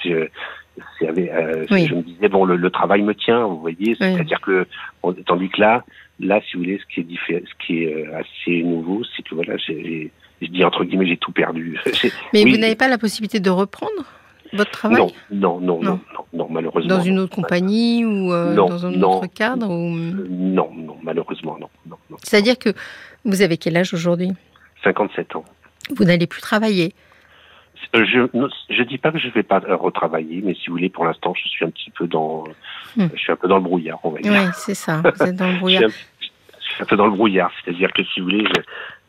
euh, 1.01 1.65
je 1.69 1.95
me 1.95 2.01
disais 2.01 2.29
bon 2.29 2.45
le, 2.45 2.56
le, 2.56 2.69
travail 2.69 3.01
me 3.01 3.13
tient 3.13 3.45
vous 3.45 3.59
voyez. 3.59 3.95
C'est 4.00 4.19
à 4.19 4.23
dire 4.23 4.41
que 4.41 4.65
tandis 5.25 5.50
que 5.50 5.62
là 5.62 5.83
là 6.19 6.39
si 6.41 6.56
vous 6.56 6.63
voulez 6.63 6.79
ce 6.79 6.94
qui 6.94 7.01
est 7.01 7.44
ce 7.45 7.65
qui 7.65 7.83
est 7.83 8.07
assez 8.13 8.63
nouveau 8.63 9.01
c'est 9.15 9.23
que 9.23 9.35
voilà 9.35 9.57
j'ai 9.57 10.12
je 10.41 10.47
dis 10.47 10.63
entre 10.63 10.83
guillemets, 10.83 11.07
j'ai 11.07 11.18
tout 11.18 11.31
perdu. 11.31 11.79
Mais 12.33 12.44
vous 12.44 12.57
n'avez 12.57 12.75
pas 12.75 12.88
la 12.88 12.97
possibilité 12.97 13.39
de 13.39 13.50
reprendre 13.50 14.06
votre 14.53 14.71
travail? 14.71 14.97
Non, 15.31 15.59
non, 15.62 15.81
non, 15.81 16.00
non, 16.33 16.47
malheureusement. 16.50 16.97
Dans 16.97 17.03
une 17.03 17.19
autre 17.19 17.35
compagnie 17.35 18.03
ou 18.03 18.33
euh, 18.33 18.56
dans 18.56 18.85
un 18.85 19.01
autre 19.01 19.27
cadre 19.27 19.69
ou... 19.69 19.95
Non, 19.95 20.71
non, 20.75 20.97
malheureusement, 21.03 21.57
non. 21.59 21.97
C'est-à-dire 22.24 22.57
que 22.57 22.69
vous 23.24 23.41
avez 23.41 23.57
quel 23.57 23.77
âge 23.77 23.94
aujourd'hui? 23.94 24.31
57 24.83 25.35
ans. 25.35 25.45
Vous 25.95 26.03
n'allez 26.03 26.27
plus 26.27 26.41
travailler? 26.41 26.88
euh, 26.88 27.11
je 27.94 28.19
ne 28.19 28.83
dis 28.83 28.98
pas 28.98 29.12
que 29.12 29.20
je 29.20 29.27
ne 29.27 29.32
vais 29.32 29.44
pas 29.44 29.60
retravailler, 29.60 30.41
mais 30.44 30.53
si 30.53 30.67
vous 30.67 30.74
voulez, 30.74 30.89
pour 30.89 31.05
l'instant, 31.05 31.34
je 31.34 31.48
suis 31.48 31.65
un 31.65 31.70
petit 31.70 31.91
peu 31.91 32.08
dans, 32.08 32.44
hmm. 32.96 33.08
je 33.13 33.20
suis 33.20 33.32
un 33.32 33.36
peu 33.36 33.48
dans 33.48 33.58
le 33.58 33.63
brouillard, 33.63 34.00
on 34.03 34.12
va 34.12 34.20
dire. 34.20 34.32
Oui, 34.32 34.50
c'est 34.53 34.75
ça. 34.75 35.01
Vous 35.01 35.24
êtes 35.24 35.36
dans 35.36 35.51
le 35.51 35.58
brouillard. 35.60 35.89
je, 35.89 36.65
suis 36.65 36.82
un, 36.84 36.86
peu 36.86 36.96
dans 36.96 37.05
le 37.05 37.12
brouillard, 37.12 37.51
c'est-à-dire 37.63 37.91
que 37.94 38.03
si 38.03 38.20
vous 38.20 38.27
voulez, 38.27 38.46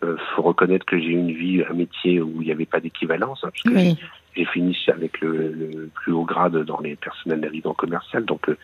euh, 0.05 0.17
faut 0.35 0.43
reconnaître 0.43 0.87
que 0.87 0.99
j'ai 0.99 1.11
une 1.11 1.33
vie, 1.33 1.63
un 1.69 1.75
métier 1.75 2.21
où 2.21 2.43
il 2.43 2.47
n'y 2.47 2.53
avait 2.53 2.67
pas 2.67 2.81
d'équivalence, 2.81 3.41
hein, 3.45 3.51
parce 3.53 3.75
que 3.75 4.01
j'ai 4.35 4.45
fini 4.47 4.77
avec 4.89 5.21
le, 5.21 5.91
plus 5.95 6.13
haut 6.13 6.25
grade 6.25 6.57
dans 6.65 6.81
les 6.81 6.97
personnels 6.97 7.41
navigants 7.41 7.75
commercial. 7.75 8.25
Donc, 8.25 8.49
euh, 8.49 8.57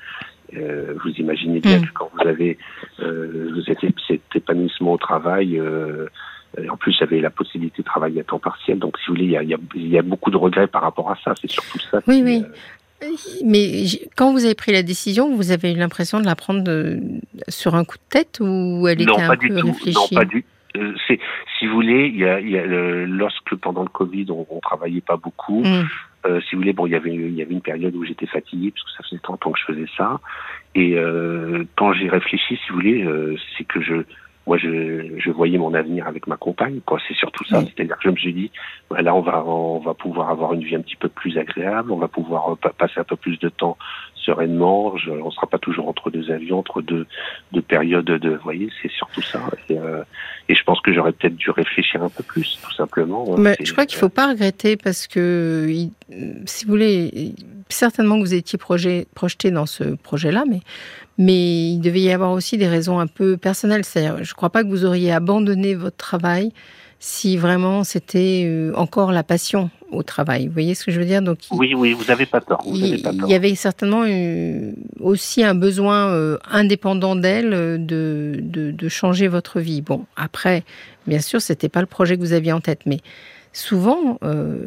euh, 0.56 0.94
vous 1.02 1.10
imaginez 1.10 1.60
bien 1.60 1.78
mm. 1.78 1.86
que 1.86 1.92
quand 1.92 2.10
vous 2.14 2.26
avez 2.26 2.58
euh, 3.00 3.50
vous 3.52 3.70
êtes 3.70 3.80
cet 4.06 4.20
épanouissement 4.34 4.92
au 4.92 4.98
travail, 4.98 5.58
euh, 5.58 6.06
en 6.70 6.76
plus 6.76 6.96
j'avais 6.98 7.20
la 7.20 7.30
possibilité 7.30 7.82
de 7.82 7.86
travailler 7.86 8.20
à 8.20 8.24
temps 8.24 8.38
partiel. 8.38 8.78
Donc, 8.78 8.98
si 8.98 9.06
vous 9.08 9.14
voulez, 9.14 9.26
il 9.26 9.32
y 9.32 9.36
a, 9.36 9.42
y, 9.42 9.54
a, 9.54 9.58
y 9.74 9.98
a, 9.98 10.02
beaucoup 10.02 10.30
de 10.30 10.36
regrets 10.36 10.66
par 10.66 10.82
rapport 10.82 11.10
à 11.10 11.16
ça. 11.24 11.34
C'est 11.40 11.50
surtout 11.50 11.78
ça. 11.90 12.00
Oui, 12.06 12.22
oui. 12.24 12.44
Mais 13.44 13.84
quand 14.16 14.32
vous 14.32 14.44
avez 14.44 14.54
pris 14.54 14.72
la 14.72 14.82
décision, 14.82 15.34
vous 15.34 15.52
avez 15.52 15.72
eu 15.72 15.76
l'impression 15.76 16.20
de 16.20 16.26
la 16.26 16.34
prendre 16.34 16.68
sur 17.48 17.76
un 17.76 17.84
coup 17.84 17.96
de 17.96 18.08
tête 18.10 18.38
ou 18.40 18.88
elle 18.88 19.00
était 19.00 19.12
un 19.12 19.36
peu 19.36 19.54
réfléchie 19.54 20.14
Non, 20.14 20.20
pas 20.20 20.24
du 20.24 20.44
euh, 20.76 20.92
c'est, 21.06 21.18
si 21.58 21.66
vous 21.66 21.74
voulez, 21.74 22.08
il 22.08 22.18
y 22.18 22.26
a, 22.26 22.40
il 22.40 22.50
y 22.50 22.58
a 22.58 22.66
lorsque 22.66 23.54
pendant 23.56 23.82
le 23.82 23.88
Covid, 23.88 24.26
on, 24.30 24.46
on 24.50 24.60
travaillait 24.60 25.00
pas 25.00 25.16
beaucoup. 25.16 25.64
Mm. 25.64 25.86
Euh, 26.26 26.40
si 26.42 26.54
vous 26.54 26.60
voulez, 26.60 26.72
bon, 26.72 26.86
il 26.86 26.92
y 26.92 26.96
avait, 26.96 27.14
il 27.14 27.34
y 27.34 27.42
avait 27.42 27.54
une 27.54 27.62
période 27.62 27.94
où 27.94 28.04
j'étais 28.04 28.26
fatigué 28.26 28.72
parce 28.72 28.84
que 28.84 28.90
ça 28.96 29.08
faisait 29.08 29.20
30 29.22 29.46
ans 29.46 29.52
que 29.52 29.58
je 29.58 29.72
faisais 29.72 29.90
ça. 29.96 30.20
Et 30.74 30.94
euh, 30.96 31.64
quand 31.76 31.92
j'ai 31.92 32.08
réfléchi, 32.08 32.56
si 32.56 32.68
vous 32.70 32.76
voulez, 32.76 33.02
euh, 33.02 33.36
c'est 33.56 33.64
que 33.64 33.80
je, 33.80 33.94
moi, 34.48 34.56
je, 34.56 35.18
je, 35.18 35.30
voyais 35.30 35.58
mon 35.58 35.74
avenir 35.74 36.08
avec 36.08 36.26
ma 36.26 36.38
compagne. 36.38 36.80
Quoi, 36.86 36.98
c'est 37.06 37.14
surtout 37.14 37.44
ça. 37.44 37.60
C'est-à-dire 37.60 37.96
que 37.96 38.04
je 38.04 38.08
me 38.08 38.16
suis 38.16 38.32
dit, 38.32 38.50
voilà, 38.88 39.14
on 39.14 39.20
va, 39.20 39.44
on 39.44 39.78
va 39.78 39.92
pouvoir 39.92 40.30
avoir 40.30 40.54
une 40.54 40.64
vie 40.64 40.74
un 40.74 40.80
petit 40.80 40.96
peu 40.96 41.10
plus 41.10 41.36
agréable. 41.36 41.92
On 41.92 41.98
va 41.98 42.08
pouvoir 42.08 42.56
passer 42.56 42.98
un 42.98 43.04
peu 43.04 43.16
plus 43.16 43.38
de 43.38 43.50
temps 43.50 43.76
sereinement. 44.28 44.96
Je, 44.98 45.10
on 45.10 45.30
sera 45.30 45.46
pas 45.46 45.58
toujours 45.58 45.88
entre 45.88 46.10
deux 46.10 46.30
avions, 46.30 46.58
entre 46.58 46.82
deux, 46.82 47.06
deux 47.52 47.62
périodes 47.62 48.04
de, 48.04 48.30
vous 48.30 48.42
voyez, 48.42 48.68
c'est 48.82 48.90
surtout 48.90 49.22
ça. 49.22 49.40
Et, 49.68 49.78
euh, 49.78 50.02
et, 50.48 50.54
je 50.54 50.62
pense 50.64 50.80
que 50.80 50.92
j'aurais 50.92 51.12
peut-être 51.12 51.36
dû 51.36 51.50
réfléchir 51.50 52.02
un 52.02 52.10
peu 52.10 52.22
plus, 52.22 52.58
tout 52.62 52.72
simplement. 52.72 53.26
Hein. 53.30 53.36
Mais 53.38 53.56
je 53.60 53.72
crois 53.72 53.86
qu'il 53.86 53.98
faut 53.98 54.08
pas 54.08 54.28
regretter 54.28 54.76
parce 54.76 55.06
que, 55.06 55.66
si 56.46 56.64
vous 56.64 56.70
voulez, 56.70 57.32
certainement 57.68 58.16
que 58.16 58.22
vous 58.22 58.34
étiez 58.34 58.58
projeté 58.58 59.50
dans 59.50 59.66
ce 59.66 59.84
projet-là, 59.96 60.44
mais, 60.48 60.60
mais 61.16 61.70
il 61.72 61.80
devait 61.80 62.00
y 62.00 62.12
avoir 62.12 62.32
aussi 62.32 62.58
des 62.58 62.68
raisons 62.68 63.00
un 63.00 63.06
peu 63.06 63.36
personnelles. 63.36 63.84
C'est-à-dire, 63.84 64.24
je 64.24 64.30
ne 64.30 64.36
crois 64.36 64.50
pas 64.50 64.62
que 64.62 64.68
vous 64.68 64.84
auriez 64.84 65.12
abandonné 65.12 65.74
votre 65.74 65.96
travail 65.96 66.52
si 67.00 67.36
vraiment 67.36 67.84
c'était 67.84 68.44
euh, 68.46 68.72
encore 68.74 69.12
la 69.12 69.22
passion 69.22 69.70
au 69.90 70.02
travail. 70.02 70.48
Vous 70.48 70.52
voyez 70.52 70.74
ce 70.74 70.84
que 70.84 70.90
je 70.90 70.98
veux 70.98 71.06
dire? 71.06 71.22
Donc, 71.22 71.38
Oui, 71.50 71.74
oui, 71.74 71.92
vous 71.92 72.04
n'avez 72.04 72.26
pas 72.26 72.40
tort. 72.40 72.62
il, 72.66 73.00
y 73.26 73.34
avait 73.34 73.54
certainement 73.54 74.04
aussi 75.00 75.44
un 75.44 75.54
besoin 75.54 76.08
euh, 76.08 76.38
indépendant 76.50 77.16
d'elle 77.16 77.54
euh, 77.54 77.78
de, 77.78 78.40
de, 78.42 78.88
changer 78.88 79.28
votre 79.28 79.60
vie. 79.60 79.80
Bon, 79.80 80.04
après, 80.16 80.64
bien 81.06 81.20
sûr, 81.20 81.40
c'était 81.40 81.68
pas 81.68 81.80
le 81.80 81.86
projet 81.86 82.16
que 82.16 82.20
vous 82.20 82.32
aviez 82.32 82.52
en 82.52 82.60
tête, 82.60 82.80
mais 82.84 82.98
souvent, 83.52 84.18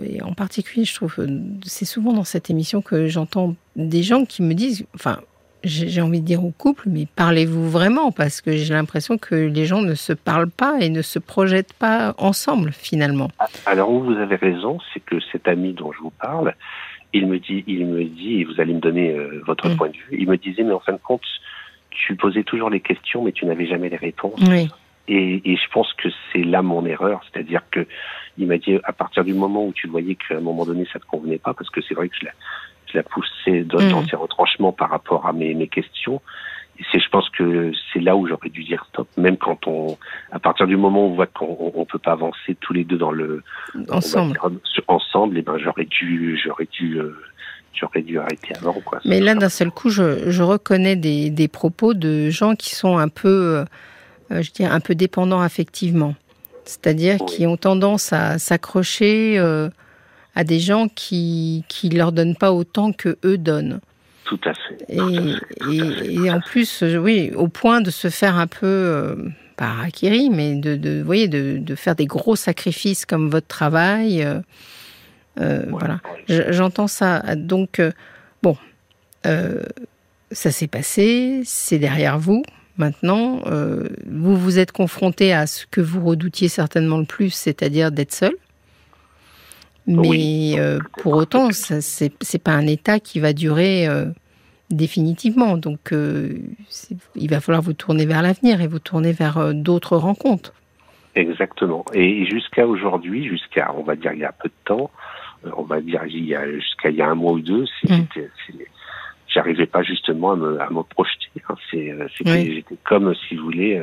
et 0.03 0.21
en 0.21 0.33
particulier, 0.33 0.85
je 0.85 0.93
trouve, 0.95 1.15
c'est 1.63 1.85
souvent 1.85 2.13
dans 2.13 2.23
cette 2.23 2.49
émission 2.49 2.81
que 2.81 3.07
j'entends 3.07 3.55
des 3.75 4.03
gens 4.03 4.25
qui 4.25 4.41
me 4.41 4.53
disent, 4.53 4.85
enfin, 4.95 5.19
j'ai 5.63 6.01
envie 6.01 6.21
de 6.21 6.25
dire 6.25 6.43
au 6.43 6.51
couple, 6.51 6.83
mais 6.87 7.07
parlez-vous 7.15 7.69
vraiment 7.69 8.11
Parce 8.11 8.41
que 8.41 8.51
j'ai 8.51 8.73
l'impression 8.73 9.17
que 9.17 9.35
les 9.35 9.65
gens 9.65 9.81
ne 9.81 9.93
se 9.93 10.13
parlent 10.13 10.49
pas 10.49 10.79
et 10.79 10.89
ne 10.89 11.01
se 11.01 11.19
projettent 11.19 11.73
pas 11.73 12.13
ensemble 12.17 12.71
finalement. 12.71 13.29
Alors 13.65 13.91
vous 13.91 14.13
avez 14.13 14.35
raison, 14.35 14.79
c'est 14.93 14.99
que 14.99 15.19
cet 15.31 15.47
ami 15.47 15.73
dont 15.73 15.91
je 15.91 15.99
vous 15.99 16.11
parle, 16.11 16.55
il 17.13 17.27
me 17.27 17.39
dit, 17.39 17.63
il 17.67 17.85
me 17.85 18.03
dit, 18.05 18.41
et 18.41 18.43
vous 18.45 18.59
allez 18.59 18.73
me 18.73 18.79
donner 18.79 19.11
euh, 19.11 19.41
votre 19.45 19.69
mm. 19.69 19.75
point 19.77 19.89
de 19.89 19.97
vue, 19.97 20.17
il 20.17 20.27
me 20.27 20.37
disait, 20.37 20.63
mais 20.63 20.73
en 20.73 20.79
fin 20.79 20.93
de 20.93 20.97
compte, 20.97 21.21
tu 21.89 22.15
posais 22.15 22.43
toujours 22.43 22.69
les 22.69 22.79
questions, 22.79 23.23
mais 23.23 23.31
tu 23.31 23.45
n'avais 23.45 23.67
jamais 23.67 23.89
les 23.89 23.97
réponses. 23.97 24.39
Et, 25.07 25.41
et, 25.43 25.55
je 25.57 25.69
pense 25.73 25.91
que 25.93 26.09
c'est 26.31 26.43
là 26.43 26.61
mon 26.61 26.85
erreur, 26.85 27.21
c'est-à-dire 27.25 27.63
que 27.69 27.85
il 28.37 28.47
m'a 28.47 28.57
dit 28.57 28.77
à 28.83 28.93
partir 28.93 29.25
du 29.25 29.33
moment 29.33 29.65
où 29.65 29.73
tu 29.73 29.87
voyais 29.87 30.15
qu'à 30.15 30.37
un 30.37 30.41
moment 30.41 30.63
donné 30.63 30.87
ça 30.93 30.99
te 30.99 31.05
convenait 31.05 31.39
pas, 31.39 31.53
parce 31.53 31.69
que 31.69 31.81
c'est 31.81 31.95
vrai 31.95 32.07
que 32.07 32.15
je 32.21 32.27
je 32.91 32.97
la 32.97 33.03
poussé 33.03 33.63
dans, 33.63 33.79
mm. 33.79 34.07
ses 34.09 34.15
retranchements 34.15 34.71
par 34.71 34.89
rapport 34.89 35.25
à 35.25 35.33
mes, 35.33 35.53
mes 35.53 35.67
questions. 35.67 36.21
Et 36.79 36.83
c'est, 36.91 36.99
je 36.99 37.09
pense 37.09 37.29
que 37.29 37.71
c'est 37.93 37.99
là 37.99 38.15
où 38.15 38.27
j'aurais 38.27 38.49
dû 38.49 38.63
dire 38.63 38.83
stop, 38.89 39.07
même 39.17 39.37
quand 39.37 39.67
on, 39.67 39.97
à 40.31 40.39
partir 40.39 40.67
du 40.67 40.77
moment 40.77 41.05
où 41.05 41.11
on 41.11 41.15
voit 41.15 41.27
qu'on 41.27 41.71
on 41.75 41.85
peut 41.85 41.99
pas 41.99 42.13
avancer 42.13 42.55
tous 42.59 42.73
les 42.73 42.83
deux 42.83 42.97
dans 42.97 43.11
le 43.11 43.43
ensemble, 43.89 44.39
ensemble, 44.87 45.37
et 45.37 45.41
eh 45.41 45.43
ben 45.43 45.57
j'aurais 45.57 45.85
dû, 45.85 46.39
j'aurais 46.43 46.67
dû, 46.71 46.97
euh, 46.97 47.15
j'aurais 47.73 48.01
dû 48.01 48.17
arrêter 48.17 48.55
avant 48.55 48.73
quoi. 48.73 48.99
Mais 49.05 49.19
là, 49.19 49.35
d'un 49.35 49.49
seul 49.49 49.69
coup, 49.69 49.89
je, 49.89 50.31
je 50.31 50.43
reconnais 50.43 50.95
des, 50.95 51.29
des, 51.29 51.47
propos 51.47 51.93
de 51.93 52.29
gens 52.29 52.55
qui 52.55 52.73
sont 52.73 52.97
un 52.97 53.09
peu, 53.09 53.65
euh, 54.31 54.41
je 54.41 54.49
dirais, 54.51 54.71
un 54.71 54.79
peu 54.79 54.95
dépendants 54.95 55.41
affectivement, 55.41 56.15
c'est-à-dire 56.63 57.17
qui 57.27 57.45
ont 57.45 57.57
tendance 57.57 58.11
à 58.13 58.39
s'accrocher. 58.39 59.37
Euh, 59.37 59.69
à 60.35 60.43
des 60.43 60.59
gens 60.59 60.87
qui 60.87 61.63
ne 61.83 61.97
leur 61.97 62.11
donnent 62.11 62.35
pas 62.35 62.51
autant 62.51 62.93
que 62.93 63.17
eux 63.25 63.37
donnent. 63.37 63.79
Tout 64.31 64.39
à 64.45 64.53
fait. 64.53 64.85
Et, 64.87 66.31
en 66.31 66.39
plus, 66.39 66.83
euh, 66.83 66.95
oui, 66.95 67.31
au 67.35 67.49
point 67.49 67.81
de 67.81 67.91
se 67.91 68.09
faire 68.09 68.37
un 68.37 68.47
peu, 68.47 68.65
euh, 68.65 69.15
pas 69.57 69.73
acquérir, 69.83 70.31
mais 70.31 70.55
de, 70.55 70.77
de, 70.77 71.01
voyez, 71.01 71.27
de, 71.27 71.57
de, 71.57 71.75
faire 71.75 71.97
des 71.97 72.05
gros 72.05 72.37
sacrifices 72.37 73.05
comme 73.05 73.29
votre 73.29 73.47
travail. 73.47 74.25
Euh, 75.39 75.63
voilà, 75.69 75.99
j'entends 76.27 76.87
ça. 76.87 77.35
Donc, 77.35 77.81
bon, 78.41 78.55
ça 79.23 80.51
s'est 80.51 80.67
passé, 80.67 81.41
c'est 81.43 81.79
derrière 81.79 82.17
vous. 82.17 82.43
Maintenant, 82.77 83.41
vous 84.07 84.37
vous 84.37 84.59
êtes 84.59 84.71
confronté 84.71 85.33
à 85.33 85.45
ce 85.45 85.65
que 85.69 85.81
vous 85.81 86.05
redoutiez 86.05 86.47
certainement 86.47 86.97
le 86.99 87.05
plus, 87.05 87.31
c'est-à-dire 87.31 87.91
d'être 87.91 88.13
seul. 88.13 88.33
Mais 89.87 90.59
euh, 90.59 90.79
pour 90.99 91.13
autant, 91.13 91.51
ce 91.51 92.03
n'est 92.03 92.39
pas 92.39 92.51
un 92.51 92.67
état 92.67 92.99
qui 92.99 93.19
va 93.19 93.33
durer 93.33 93.87
euh, 93.87 94.05
définitivement. 94.69 95.57
Donc, 95.57 95.91
euh, 95.91 96.37
il 97.15 97.29
va 97.29 97.39
falloir 97.39 97.61
vous 97.61 97.73
tourner 97.73 98.05
vers 98.05 98.21
l'avenir 98.21 98.61
et 98.61 98.67
vous 98.67 98.79
tourner 98.79 99.11
vers 99.11 99.53
d'autres 99.53 99.97
rencontres. 99.97 100.53
Exactement. 101.15 101.83
Et 101.93 102.25
jusqu'à 102.25 102.65
aujourd'hui, 102.65 103.27
jusqu'à, 103.27 103.73
on 103.75 103.83
va 103.83 103.95
dire, 103.95 104.13
il 104.13 104.19
y 104.19 104.25
a 104.25 104.31
peu 104.31 104.49
de 104.49 104.53
temps, 104.65 104.91
on 105.57 105.63
va 105.63 105.81
dire, 105.81 106.03
jusqu'à 106.07 106.89
il 106.89 106.95
y 106.95 107.01
a 107.01 107.09
un 107.09 107.15
mois 107.15 107.33
ou 107.33 107.41
deux, 107.41 107.65
mmh. 107.83 107.95
j'arrivais 109.27 109.65
pas 109.65 109.83
justement 109.83 110.31
à 110.31 110.35
me, 110.35 110.61
à 110.61 110.69
me 110.69 110.83
projeter. 110.83 111.41
Hein. 111.49 111.55
C'est, 111.69 111.93
j'étais 112.15 112.75
comme, 112.85 113.13
si 113.27 113.35
vous 113.35 113.43
voulez, 113.43 113.81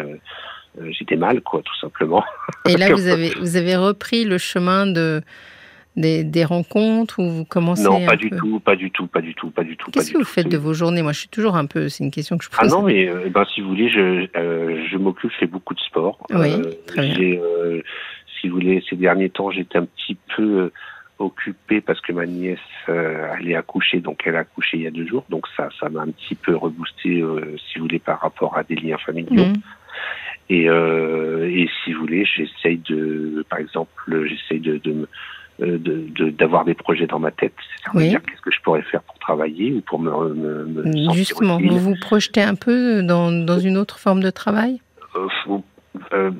j'étais 0.90 1.16
mal, 1.16 1.42
quoi, 1.42 1.60
tout 1.62 1.76
simplement. 1.80 2.24
Et 2.66 2.76
là, 2.78 2.88
vous 2.94 3.08
avez, 3.08 3.30
vous 3.40 3.56
avez 3.56 3.76
repris 3.76 4.24
le 4.24 4.38
chemin 4.38 4.86
de 4.86 5.20
des, 5.98 6.44
rencontres 6.44 7.18
ou 7.18 7.28
vous 7.28 7.44
commencez 7.44 7.82
Non, 7.82 8.04
pas 8.06 8.16
du 8.16 8.30
tout, 8.30 8.60
pas 8.60 8.76
du 8.76 8.90
tout, 8.90 9.06
pas 9.06 9.20
du 9.20 9.34
tout, 9.34 9.50
pas 9.50 9.64
du 9.64 9.76
tout. 9.76 9.90
Qu'est-ce 9.90 10.12
que 10.12 10.18
vous 10.18 10.24
faites 10.24 10.48
de 10.48 10.56
vos 10.56 10.72
journées? 10.72 11.02
Moi, 11.02 11.12
je 11.12 11.20
suis 11.20 11.28
toujours 11.28 11.56
un 11.56 11.66
peu. 11.66 11.88
C'est 11.88 12.04
une 12.04 12.10
question 12.10 12.38
que 12.38 12.44
je 12.44 12.50
pose. 12.50 12.58
Ah 12.60 12.66
non, 12.66 12.82
mais 12.82 13.08
euh, 13.08 13.28
ben, 13.28 13.44
si 13.54 13.60
vous 13.60 13.68
voulez, 13.68 13.88
je, 13.88 14.28
euh, 14.36 14.84
je 14.90 14.96
m'occupe, 14.96 15.30
je 15.32 15.36
fais 15.38 15.46
beaucoup 15.46 15.74
de 15.74 15.80
sport. 15.80 16.18
Oui, 16.30 16.52
euh, 16.52 16.72
très 16.86 17.02
bien. 17.02 17.40
si 18.40 18.48
vous 18.48 18.54
voulez, 18.54 18.82
ces 18.88 18.96
derniers 18.96 19.30
temps, 19.30 19.50
j'étais 19.50 19.78
un 19.78 19.86
petit 19.86 20.16
peu 20.36 20.70
occupé 21.18 21.80
parce 21.80 22.00
que 22.00 22.12
ma 22.12 22.26
nièce 22.26 22.58
allait 22.86 23.56
accoucher, 23.56 23.98
donc 23.98 24.22
elle 24.24 24.36
a 24.36 24.40
accouché 24.40 24.76
il 24.76 24.84
y 24.84 24.86
a 24.86 24.92
deux 24.92 25.06
jours, 25.06 25.24
donc 25.28 25.46
ça, 25.56 25.68
ça 25.80 25.88
m'a 25.88 26.02
un 26.02 26.10
petit 26.10 26.36
peu 26.36 26.54
reboosté, 26.54 27.24
si 27.56 27.78
vous 27.78 27.86
voulez, 27.86 27.98
par 27.98 28.20
rapport 28.20 28.56
à 28.56 28.62
des 28.62 28.76
liens 28.76 28.98
familiaux. 28.98 29.46
Mmh. 29.46 29.54
Et, 30.50 30.66
et 30.66 31.68
si 31.82 31.92
vous 31.92 32.00
voulez, 32.00 32.24
j'essaye 32.24 32.78
de, 32.88 33.44
par 33.50 33.58
exemple, 33.58 34.26
j'essaye 34.28 34.60
de, 34.60 34.78
de 34.78 34.92
me 34.92 35.02
euh, 35.02 35.06
d'avoir 35.58 36.64
de, 36.64 36.70
des 36.70 36.74
projets 36.74 37.06
dans 37.06 37.18
ma 37.18 37.30
tête. 37.30 37.54
C'est-à-dire 37.92 38.22
qu'est-ce 38.22 38.40
que 38.40 38.50
je 38.50 38.60
pourrais 38.62 38.82
faire 38.82 39.02
pour 39.02 39.18
travailler 39.18 39.72
ou 39.72 39.80
pour 39.80 39.98
me, 39.98 40.10
me, 40.34 40.64
me 40.64 41.12
Justement, 41.12 41.58
vous 41.58 41.78
vous 41.78 41.96
projetez 42.00 42.42
un 42.42 42.54
peu 42.54 43.02
dans, 43.02 43.32
dans 43.32 43.58
une 43.58 43.76
autre 43.76 43.98
forme 43.98 44.22
de 44.22 44.30
travail? 44.30 44.80
Euh, 45.16 45.28
euh, 46.12 46.30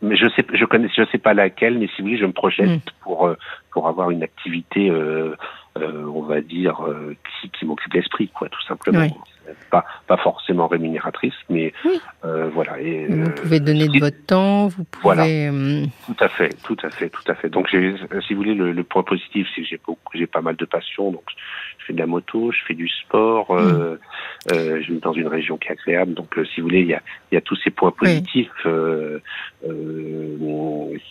mais 0.00 0.16
je 0.16 0.28
sais, 0.28 0.44
je 0.52 0.64
connais, 0.64 0.88
je 0.96 1.02
sais 1.12 1.18
pas 1.18 1.34
laquelle, 1.34 1.78
mais 1.78 1.88
si 1.94 2.02
voulez, 2.02 2.18
je 2.18 2.26
me 2.26 2.32
projette 2.32 2.68
hmm. 2.68 2.90
pour 3.02 3.26
euh, 3.26 3.34
pour 3.72 3.88
avoir 3.88 4.10
une 4.10 4.22
activité, 4.22 4.90
euh, 4.90 5.36
on 5.76 6.22
va 6.22 6.40
dire, 6.40 6.80
qui, 7.40 7.50
qui 7.50 7.64
m'occupe 7.64 7.92
l'esprit, 7.92 8.28
quoi, 8.28 8.48
tout 8.48 8.62
simplement. 8.62 9.00
Oui 9.00 9.12
pas, 9.70 9.84
pas 10.06 10.16
forcément 10.16 10.66
rémunératrice, 10.68 11.34
mais 11.48 11.72
euh, 12.24 12.48
voilà. 12.52 12.80
Et, 12.80 13.06
vous 13.06 13.26
euh, 13.26 13.34
pouvez 13.34 13.60
donner 13.60 13.88
de 13.88 13.98
votre 13.98 14.24
temps, 14.26 14.68
vous 14.68 14.84
pouvez. 14.84 15.02
Voilà. 15.02 15.24
Euh, 15.26 15.84
tout 16.06 16.16
à 16.24 16.28
fait, 16.28 16.50
tout 16.62 16.76
à 16.82 16.90
fait, 16.90 17.08
tout 17.08 17.24
à 17.26 17.34
fait. 17.34 17.48
Donc, 17.48 17.68
si 17.70 18.34
vous 18.34 18.42
voulez, 18.42 18.54
le, 18.54 18.84
point 18.84 19.02
positif, 19.02 19.46
c'est 19.54 19.62
que 19.62 19.68
j'ai 19.68 19.80
j'ai 20.14 20.26
pas 20.26 20.40
mal 20.40 20.56
de 20.56 20.64
passion. 20.64 21.10
Donc, 21.10 21.24
je 21.78 21.86
fais 21.86 21.92
de 21.92 21.98
la 21.98 22.06
moto, 22.06 22.52
je 22.52 22.58
fais 22.66 22.74
du 22.74 22.88
sport, 22.88 23.54
mm. 23.54 23.98
je 24.50 24.92
vis 24.92 25.00
dans 25.00 25.12
une 25.12 25.28
région 25.28 25.56
qui 25.56 25.68
est 25.68 25.72
agréable. 25.72 26.14
Donc, 26.14 26.38
si 26.54 26.60
vous 26.60 26.66
voulez, 26.66 26.80
il 26.80 26.88
y 26.88 26.94
a, 26.94 27.02
il 27.30 27.34
y 27.34 27.38
a 27.38 27.40
tous 27.40 27.56
ces 27.56 27.70
points 27.70 27.92
positifs 27.92 28.50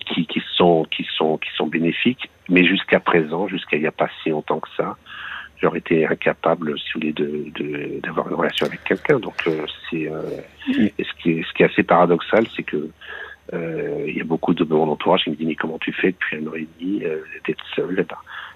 qui, 0.06 0.26
qui 0.26 0.42
sont 0.56 0.86
qui 0.92 1.06
sont 1.16 1.38
qui 1.38 1.50
sont 1.56 1.68
bénéfiques. 1.68 2.30
Mais 2.50 2.66
jusqu'à 2.66 3.00
présent, 3.00 3.48
jusqu'à 3.48 3.78
il 3.78 3.82
n'y 3.82 3.88
a 3.88 3.92
pas 3.92 4.10
si 4.24 4.30
longtemps 4.30 4.60
que 4.60 4.70
ça, 4.76 4.98
j'aurais 5.62 5.80
été 5.80 6.06
incapable, 6.06 6.78
si 6.80 6.86
vous 6.94 7.00
voulez, 7.00 7.14
de, 7.14 8.00
d'avoir 8.02 8.28
une 8.30 8.36
relation 8.36 8.66
avec 8.66 8.84
quelqu'un. 8.84 9.20
Donc, 9.20 9.36
euh, 9.48 9.66
c'est 9.90 10.08
euh, 10.08 10.22
ce 10.68 11.22
qui 11.22 11.32
est 11.32 11.44
ce 11.44 11.54
qui 11.54 11.64
est 11.64 11.66
assez 11.66 11.84
paradoxal, 11.84 12.46
c'est 12.56 12.64
que 12.64 12.90
euh, 13.54 14.06
il 14.08 14.18
y 14.18 14.22
a 14.22 14.24
beaucoup 14.24 14.54
de 14.54 14.64
mon 14.64 14.90
entourage 14.90 15.24
qui 15.24 15.32
me 15.32 15.36
disent 15.36 15.48
mais 15.48 15.56
comment 15.56 15.80
tu 15.80 15.92
fais? 15.92 16.12
Depuis 16.12 16.38
un 16.38 16.48
an 16.48 16.54
et 16.56 16.68
demi 16.80 17.04
d'être 17.46 17.64
seul 17.76 17.96
eh 18.00 18.06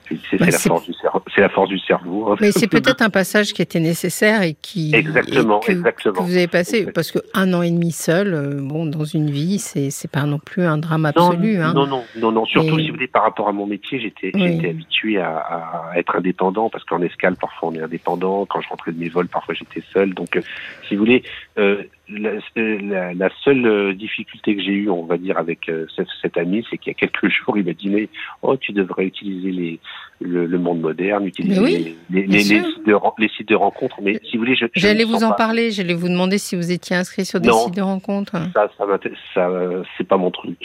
ben, 0.10 0.20
c'est 0.30 0.40
la, 0.40 0.52
force 0.52 0.86
du 0.86 0.94
cerveau. 0.94 1.22
C'est 1.34 1.42
la 1.42 1.50
force 1.50 1.70
du 1.70 1.80
cerveau. 1.80 2.36
Mais 2.42 2.52
c'est 2.52 2.68
peut-être 2.68 3.02
un 3.02 3.10
passage 3.10 3.54
qui 3.54 3.62
était 3.62 3.80
nécessaire 3.80 4.42
et 4.42 4.54
qui 4.54 4.94
exactement, 4.94 5.60
que, 5.60 5.72
exactement. 5.72 6.22
vous 6.22 6.36
avez 6.36 6.48
passé 6.48 6.86
parce 6.92 7.12
que 7.12 7.20
un 7.34 7.54
an 7.54 7.62
et 7.62 7.72
demi 7.72 7.92
seul, 7.92 8.34
euh, 8.34 8.60
bon, 8.62 8.86
dans 8.86 9.06
une 9.06 9.30
vie, 9.30 9.60
c'est 9.60 9.90
c'est 9.90 10.10
pas 10.10 10.24
non 10.24 10.40
plus 10.40 10.64
un 10.64 10.78
drame 10.78 11.06
absolu. 11.06 11.58
Non, 11.58 11.64
hein. 11.64 11.74
non, 11.74 11.88
non, 11.88 12.04
non, 12.18 12.32
non. 12.32 12.46
Surtout 12.46 12.80
si 12.80 12.88
vous 12.88 12.96
voulez 12.96 13.08
par 13.08 13.24
rapport 13.24 13.48
à 13.48 13.54
mon 13.54 13.66
métier, 13.66 14.00
j'étais 14.00 14.32
j'étais 14.34 14.70
habitué 14.70 15.20
à, 15.20 15.38
à, 15.38 15.92
être 15.98 16.16
indépendant 16.16 16.70
parce 16.70 16.84
qu'en 16.84 17.02
escale 17.02 17.36
parfois 17.36 17.70
on 17.70 17.76
est 17.76 17.82
indépendant. 17.82 18.46
Quand 18.46 18.62
je 18.62 18.70
rentrais 18.70 18.92
de 18.92 19.00
mes 19.00 19.10
vols, 19.10 19.28
parfois 19.28 19.56
j'étais 19.56 19.84
seul. 19.94 20.14
Donc, 20.14 20.36
euh, 20.36 20.42
si 20.88 20.96
vous 20.96 21.00
voulez. 21.00 21.24
Euh, 21.58 21.84
la, 22.10 23.14
la, 23.14 23.30
seule 23.44 23.66
euh, 23.66 23.94
difficulté 23.94 24.56
que 24.56 24.62
j'ai 24.62 24.74
eue, 24.74 24.90
on 24.90 25.06
va 25.06 25.18
dire, 25.18 25.38
avec 25.38 25.70
euh, 25.70 25.88
cet, 26.22 26.38
ami, 26.38 26.66
c'est 26.70 26.78
qu'il 26.78 26.92
y 26.92 26.96
a 26.96 27.00
quelques 27.00 27.30
jours, 27.46 27.58
il 27.58 27.66
m'a 27.66 27.74
dit 27.74 27.90
mais 27.90 28.10
oh, 28.42 28.58
tu 28.58 28.74
devrais 28.74 29.06
utiliser 29.06 29.52
les, 29.52 29.80
le, 30.24 30.58
monde 30.58 30.82
moderne, 30.82 31.26
utiliser 31.26 31.96
les, 32.10 32.26
les, 32.26 32.40
sites 32.42 32.64
de, 32.86 32.96
les, 33.18 33.30
sites 33.30 33.50
de, 33.50 33.56
rencontres. 33.56 33.98
Mais 34.02 34.20
si 34.24 34.38
vous 34.38 34.44
voulez, 34.44 34.56
je, 34.56 34.66
j'allais 34.76 35.04
vous 35.04 35.24
en 35.24 35.32
parler. 35.32 35.72
J'allais 35.72 35.94
vous 35.94 36.10
demander 36.10 36.38
si 36.38 36.56
vous 36.56 36.72
étiez 36.72 36.96
inscrit 36.96 37.26
sur 37.26 37.40
des 37.40 37.52
sites 37.52 37.76
de 37.76 37.82
rencontres. 37.82 38.34
Ça, 38.54 38.70
ça, 38.78 38.86
ça 39.34 39.50
c'est 39.98 40.08
pas 40.08 40.18
mon 40.18 40.32
truc. 40.32 40.60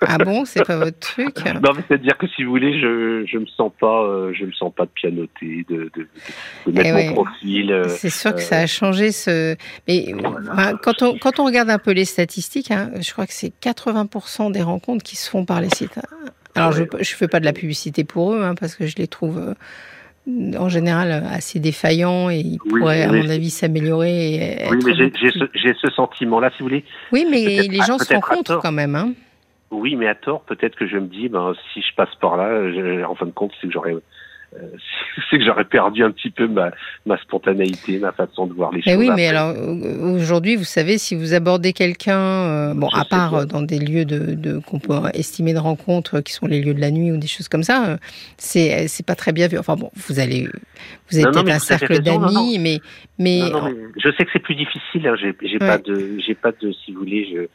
Ah 0.00 0.18
bon, 0.18 0.44
c'est 0.44 0.64
pas 0.64 0.76
votre 0.76 0.98
truc 0.98 1.36
Non, 1.62 1.70
mais 1.74 1.82
c'est-à-dire 1.86 2.16
que 2.18 2.26
si 2.28 2.44
vous 2.44 2.50
voulez, 2.50 2.80
je 2.80 3.24
je 3.26 3.38
me 3.38 3.46
sens 3.46 3.72
pas, 3.80 4.04
euh, 4.04 4.32
je 4.34 4.44
me 4.44 4.52
sens 4.52 4.72
pas 4.74 4.84
de 4.84 4.90
pianoter, 4.90 5.64
de, 5.68 5.90
de, 5.94 6.08
de 6.66 6.72
mettre 6.72 6.96
eh 6.98 7.08
mon 7.08 7.14
profil. 7.14 7.82
c'est 7.88 8.10
sûr 8.10 8.34
que 8.34 8.40
ça 8.40 8.58
a 8.58 8.66
changé 8.66 9.12
ce. 9.12 9.56
Mais 9.88 10.12
quand 10.82 11.02
on, 11.02 11.16
quand 11.18 11.38
on 11.38 11.44
regarde 11.44 11.70
un 11.70 11.78
peu 11.78 11.92
les 11.92 12.04
statistiques, 12.04 12.70
hein, 12.70 12.90
je 13.00 13.12
crois 13.12 13.26
que 13.26 13.32
c'est 13.32 13.52
80% 13.60 14.52
des 14.52 14.62
rencontres 14.62 15.04
qui 15.04 15.16
se 15.16 15.28
font 15.30 15.44
par 15.44 15.60
les 15.60 15.70
sites. 15.70 15.98
Alors, 16.54 16.72
je 16.72 16.82
ne 16.82 17.04
fais 17.04 17.28
pas 17.28 17.40
de 17.40 17.44
la 17.44 17.52
publicité 17.52 18.04
pour 18.04 18.32
eux, 18.32 18.42
hein, 18.42 18.54
parce 18.54 18.76
que 18.76 18.86
je 18.86 18.96
les 18.96 19.08
trouve 19.08 19.38
euh, 19.38 20.58
en 20.58 20.68
général 20.68 21.10
assez 21.30 21.58
défaillant 21.58 22.30
et 22.30 22.38
il 22.38 22.58
pourrait, 22.58 23.02
à 23.02 23.12
mon 23.12 23.28
avis, 23.28 23.50
s'améliorer. 23.50 24.66
Oui, 24.70 24.78
mais 24.84 24.94
j'ai 24.94 25.74
ce, 25.74 25.90
sentiment-là, 25.90 26.50
si 26.50 26.58
vous 26.60 26.68
voulez. 26.68 26.84
Oui, 27.12 27.26
mais 27.30 27.66
les 27.68 27.80
gens 27.86 27.98
se 27.98 28.12
rencontrent 28.14 28.60
quand 28.60 28.72
même. 28.72 28.94
Hein. 28.94 29.12
Oui, 29.70 29.96
mais 29.96 30.06
à 30.06 30.14
tort, 30.14 30.42
peut-être 30.42 30.76
que 30.76 30.86
je 30.86 30.96
me 30.96 31.06
dis, 31.06 31.28
ben, 31.28 31.54
si 31.72 31.82
je 31.82 31.94
passe 31.96 32.14
par 32.20 32.36
là, 32.36 32.60
en 33.08 33.14
fin 33.14 33.26
de 33.26 33.32
compte, 33.32 33.52
c'est 33.60 33.66
que 33.66 33.72
j'aurais 33.72 33.96
c'est 35.30 35.38
que 35.38 35.44
j'aurais 35.44 35.64
perdu 35.64 36.02
un 36.04 36.10
petit 36.10 36.30
peu 36.30 36.46
ma, 36.46 36.70
ma, 37.06 37.18
spontanéité, 37.18 37.98
ma 37.98 38.12
façon 38.12 38.46
de 38.46 38.52
voir 38.52 38.72
les 38.72 38.82
choses. 38.82 38.94
Oui, 38.96 39.10
mais 39.14 39.28
alors 39.28 39.54
aujourd'hui, 40.02 40.56
vous 40.56 40.64
savez, 40.64 40.98
si 40.98 41.14
vous 41.14 41.34
abordez 41.34 41.72
quelqu'un, 41.72 42.18
euh, 42.18 42.74
bon, 42.74 42.88
à 42.88 43.04
part 43.04 43.46
dans 43.46 43.62
des 43.62 43.78
lieux 43.78 44.04
de, 44.04 44.34
de 44.34 44.58
qu'on 44.58 44.78
peut 44.78 44.94
estimer 45.14 45.54
de 45.54 45.58
rencontre, 45.58 46.20
qui 46.20 46.32
sont 46.32 46.46
les 46.46 46.60
lieux 46.60 46.74
de 46.74 46.80
la 46.80 46.90
nuit 46.90 47.12
ou 47.12 47.16
des 47.16 47.26
choses 47.26 47.48
comme 47.48 47.62
ça, 47.62 47.86
euh, 47.86 47.96
c'est 48.36 48.88
c'est 48.88 49.06
pas 49.06 49.14
très 49.14 49.32
bien 49.32 49.48
vu. 49.48 49.58
Enfin 49.58 49.76
bon, 49.76 49.90
vous 49.94 50.20
allez, 50.20 50.48
vous 51.10 51.18
êtes 51.18 51.30
peut-être 51.32 51.48
un 51.48 51.58
cercle 51.58 52.00
d'amis, 52.00 52.58
mais 52.58 52.80
mais, 53.18 53.40
je 53.96 54.10
sais 54.10 54.24
que 54.24 54.30
c'est 54.32 54.42
plus 54.42 54.56
difficile. 54.56 55.06
Hein, 55.06 55.14
j'ai 55.16 55.58
pas 55.58 55.78
de, 55.78 56.18
j'ai 56.18 56.34
pas 56.34 56.52
de, 56.52 56.72
si 56.72 56.92
vous 56.92 57.00
voulez, 57.00 57.28
je 57.32 57.46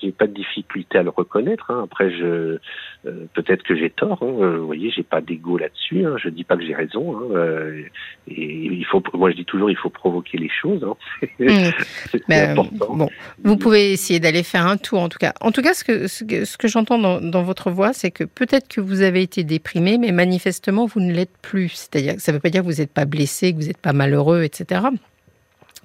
j'ai 0.00 0.12
pas 0.12 0.26
de 0.26 0.34
difficulté 0.34 0.98
à 0.98 1.02
le 1.02 1.10
reconnaître. 1.10 1.70
Hein. 1.70 1.82
Après, 1.84 2.10
je 2.10 2.58
euh, 3.06 3.26
peut-être 3.34 3.62
que 3.62 3.76
j'ai 3.76 3.90
tort. 3.90 4.22
Hein. 4.22 4.34
Euh, 4.40 4.58
vous 4.58 4.66
voyez, 4.66 4.90
j'ai 4.90 5.02
pas 5.02 5.20
d'ego 5.20 5.58
là-dessus. 5.58 6.04
Hein. 6.04 6.16
Je 6.22 6.28
dis 6.28 6.44
pas 6.44 6.56
que 6.56 6.64
j'ai 6.64 6.74
raison. 6.74 7.16
Hein. 7.16 7.22
Euh, 7.34 7.82
et 8.28 8.54
il 8.54 8.84
faut, 8.84 9.02
moi, 9.14 9.30
je 9.30 9.36
dis 9.36 9.44
toujours, 9.44 9.70
il 9.70 9.76
faut 9.76 9.90
provoquer 9.90 10.38
les 10.38 10.48
choses. 10.48 10.84
C'est 11.38 12.26
ben, 12.28 12.50
important. 12.50 12.94
Bon, 12.94 13.08
vous 13.42 13.56
pouvez 13.56 13.92
essayer 13.92 14.20
d'aller 14.20 14.42
faire 14.42 14.66
un 14.66 14.76
tour, 14.76 15.00
en 15.00 15.08
tout 15.08 15.18
cas. 15.18 15.32
En 15.40 15.52
tout 15.52 15.62
cas, 15.62 15.74
ce 15.74 15.84
que 15.84 16.06
ce 16.06 16.24
que, 16.24 16.44
ce 16.44 16.56
que 16.56 16.68
j'entends 16.68 16.98
dans, 16.98 17.20
dans, 17.20 17.42
votre 17.42 17.70
voix, 17.70 17.92
c'est 17.92 18.10
que 18.10 18.24
peut-être 18.24 18.68
que 18.68 18.80
vous 18.80 19.02
avez 19.02 19.22
été 19.22 19.44
déprimé, 19.44 19.98
mais 19.98 20.12
manifestement, 20.12 20.86
vous 20.86 21.00
ne 21.00 21.12
l'êtes 21.12 21.36
plus. 21.42 21.70
C'est-à-dire, 21.70 22.14
ça 22.18 22.32
ne 22.32 22.36
veut 22.36 22.40
pas 22.40 22.50
dire 22.50 22.62
que 22.62 22.66
vous 22.66 22.80
n'êtes 22.80 22.92
pas 22.92 23.04
blessé, 23.04 23.52
que 23.52 23.58
vous 23.58 23.66
n'êtes 23.66 23.78
pas 23.78 23.92
malheureux, 23.92 24.42
etc. 24.42 24.82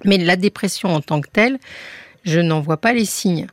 Mais 0.04 0.18
la 0.18 0.36
dépression 0.36 0.90
en 0.90 1.00
tant 1.00 1.20
que 1.20 1.28
telle, 1.28 1.58
je 2.24 2.40
n'en 2.40 2.60
vois 2.60 2.78
pas 2.78 2.92
les 2.92 3.04
signes. 3.04 3.46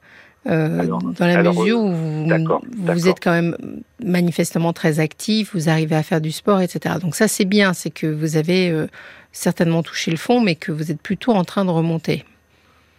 Euh, 0.48 0.86
dans 0.86 1.28
la 1.28 1.44
mesure 1.44 1.80
où 1.80 1.92
vous, 1.92 3.08
êtes 3.08 3.20
quand 3.22 3.32
même 3.32 3.56
manifestement 4.04 4.74
très 4.74 5.00
actif, 5.00 5.52
vous 5.54 5.70
arrivez 5.70 5.96
à 5.96 6.02
faire 6.02 6.20
du 6.20 6.32
sport, 6.32 6.62
etc. 6.62 6.96
Donc 7.00 7.14
ça 7.14 7.28
c'est 7.28 7.46
bien, 7.46 7.74
c'est 7.74 7.92
que 7.92 8.08
vous 8.08 8.38
avez 8.38 8.72
euh, 8.72 8.88
certainement 9.32 9.84
touché 9.84 10.10
le 10.10 10.18
fond, 10.18 10.42
mais 10.42 10.56
que 10.56 10.72
vous 10.72 10.92
êtes 10.92 11.02
plutôt 11.02 11.32
en 11.34 11.44
train 11.44 11.64
de 11.64 11.70
remonter. 11.70 12.26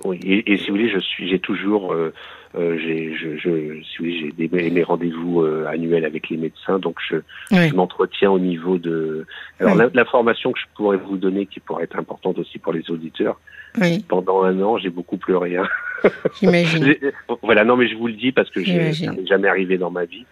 Oui, 0.04 0.20
et, 0.24 0.56
si 0.56 0.66
vous 0.66 0.76
voulez, 0.76 0.90
je 0.90 0.98
suis, 0.98 1.28
j'ai 1.28 1.38
toujours, 1.38 1.92
euh, 1.92 2.12
j'ai, 2.54 3.14
je, 3.14 3.36
je, 3.36 3.82
si 3.82 3.98
vous 3.98 4.04
voulez, 4.04 4.34
j'ai 4.38 4.70
mes 4.70 4.82
rendez-vous 4.82 5.44
annuels 5.68 6.04
avec 6.04 6.28
les 6.28 6.36
médecins, 6.36 6.78
donc 6.78 6.98
je, 7.08 7.16
je 7.50 7.74
m'entretiens 7.74 8.30
au 8.30 8.38
niveau 8.38 8.78
de. 8.78 9.26
Alors 9.58 9.76
l'information 9.94 10.52
que 10.52 10.60
je 10.60 10.66
pourrais 10.76 10.96
vous 10.96 11.16
donner, 11.16 11.46
qui 11.46 11.58
pourrait 11.58 11.84
être 11.84 11.98
importante 11.98 12.38
aussi 12.38 12.60
pour 12.60 12.72
les 12.72 12.88
auditeurs, 12.88 13.40
oui. 13.80 14.04
pendant 14.06 14.44
un 14.44 14.60
an, 14.62 14.78
j'ai 14.78 14.90
beaucoup 14.90 15.16
pleuré. 15.16 15.56
Hein. 15.56 15.66
J'imagine. 16.40 16.94
voilà, 17.42 17.64
non, 17.64 17.76
mais 17.76 17.88
je 17.88 17.96
vous 17.96 18.06
le 18.06 18.14
dis 18.14 18.32
parce 18.32 18.50
que 18.50 18.62
j'ai 18.62 18.92
jamais 19.26 19.48
arrivé 19.48 19.78
dans 19.78 19.90
ma 19.90 20.04
vie. 20.04 20.24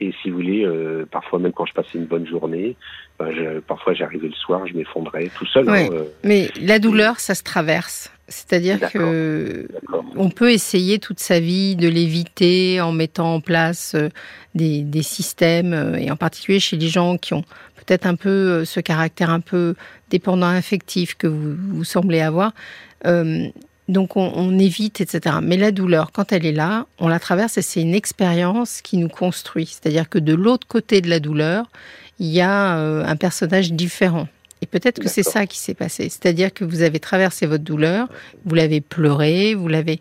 Et 0.00 0.12
si 0.20 0.30
vous 0.30 0.36
voulez, 0.36 0.64
euh, 0.64 1.06
parfois 1.10 1.38
même 1.38 1.52
quand 1.52 1.66
je 1.66 1.72
passais 1.72 1.94
une 1.94 2.06
bonne 2.06 2.26
journée, 2.26 2.76
ben 3.18 3.30
je, 3.32 3.60
parfois 3.60 3.94
j'arrivais 3.94 4.26
le 4.26 4.34
soir, 4.34 4.66
je 4.66 4.74
m'effondrais 4.74 5.30
tout 5.38 5.46
seul. 5.46 5.68
Hein, 5.68 5.88
euh. 5.92 6.04
mais 6.24 6.48
la 6.60 6.80
douleur, 6.80 7.20
ça 7.20 7.34
se 7.34 7.44
traverse. 7.44 8.10
C'est-à-dire 8.26 8.90
que 8.90 9.68
on 10.16 10.30
peut 10.30 10.50
essayer 10.50 10.98
toute 10.98 11.20
sa 11.20 11.38
vie 11.40 11.76
de 11.76 11.88
l'éviter 11.88 12.80
en 12.80 12.90
mettant 12.90 13.34
en 13.34 13.40
place 13.40 13.94
euh, 13.94 14.08
des, 14.54 14.82
des, 14.82 15.02
systèmes, 15.02 15.96
et 15.98 16.10
en 16.10 16.16
particulier 16.16 16.58
chez 16.58 16.76
les 16.76 16.88
gens 16.88 17.16
qui 17.16 17.34
ont 17.34 17.44
peut-être 17.76 18.06
un 18.06 18.16
peu 18.16 18.64
ce 18.64 18.80
caractère 18.80 19.30
un 19.30 19.40
peu 19.40 19.74
dépendant 20.10 20.48
affectif 20.48 21.14
que 21.16 21.26
vous, 21.26 21.54
vous 21.56 21.84
semblez 21.84 22.20
avoir. 22.20 22.52
Euh, 23.06 23.48
donc 23.88 24.16
on, 24.16 24.58
évite, 24.58 25.00
etc. 25.00 25.36
Mais 25.42 25.56
la 25.56 25.70
douleur, 25.70 26.10
quand 26.12 26.32
elle 26.32 26.46
est 26.46 26.52
là, 26.52 26.86
on 26.98 27.08
la 27.08 27.18
traverse 27.18 27.58
et 27.58 27.62
c'est 27.62 27.82
une 27.82 27.94
expérience 27.94 28.80
qui 28.80 28.96
nous 28.96 29.08
construit. 29.08 29.66
C'est-à-dire 29.66 30.08
que 30.08 30.18
de 30.18 30.34
l'autre 30.34 30.66
côté 30.66 31.02
de 31.02 31.10
la 31.10 31.20
douleur, 31.20 31.66
il 32.18 32.28
y 32.28 32.40
a 32.40 32.78
euh, 32.78 33.04
un 33.04 33.16
personnage 33.16 33.72
différent. 33.72 34.26
Et 34.62 34.66
peut-être 34.66 35.00
que 35.00 35.08
c'est 35.08 35.22
ça 35.22 35.46
qui 35.46 35.58
s'est 35.58 35.74
passé. 35.74 36.08
C'est-à-dire 36.08 36.52
que 36.54 36.64
vous 36.64 36.80
avez 36.80 36.98
traversé 36.98 37.44
votre 37.44 37.64
douleur, 37.64 38.08
vous 38.46 38.54
l'avez 38.54 38.80
pleuré, 38.80 39.54
vous 39.54 39.68
l'avez... 39.68 40.00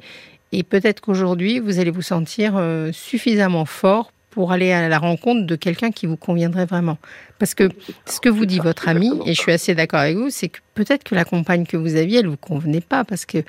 Et 0.53 0.63
peut-être 0.63 1.01
qu'aujourd'hui, 1.01 1.60
vous 1.60 1.79
allez 1.79 1.91
vous 1.91 2.03
sentir 2.03 2.53
euh, 2.55 2.91
suffisamment 2.93 3.65
fort 3.65 4.13
pour 4.34 4.51
aller 4.51 4.71
à 4.71 4.88
la 4.88 4.97
rencontre 4.97 5.45
de 5.45 5.55
quelqu'un 5.55 5.91
qui 5.91 6.05
vous 6.05 6.17
conviendrait 6.17 6.65
vraiment. 6.65 6.97
Parce 7.39 7.53
que 7.53 7.69
ce 8.05 8.19
que 8.19 8.29
vous 8.29 8.45
dit 8.45 8.60
votre 8.60 8.88
ami, 8.88 9.12
et 9.25 9.34
je 9.34 9.39
suis 9.39 9.51
assez 9.51 9.75
d'accord 9.75 9.99
avec 9.99 10.15
vous, 10.15 10.29
c'est 10.29 10.49
que 10.49 10.60
peut-être 10.73 11.03
que 11.03 11.13
la 11.13 11.23
compagne 11.23 11.65
que 11.65 11.77
vous 11.77 11.95
aviez, 11.95 12.19
elle 12.19 12.27
vous 12.27 12.38
convenait 12.38 12.81
pas 12.81 13.03
parce 13.03 13.25
que 13.25 13.39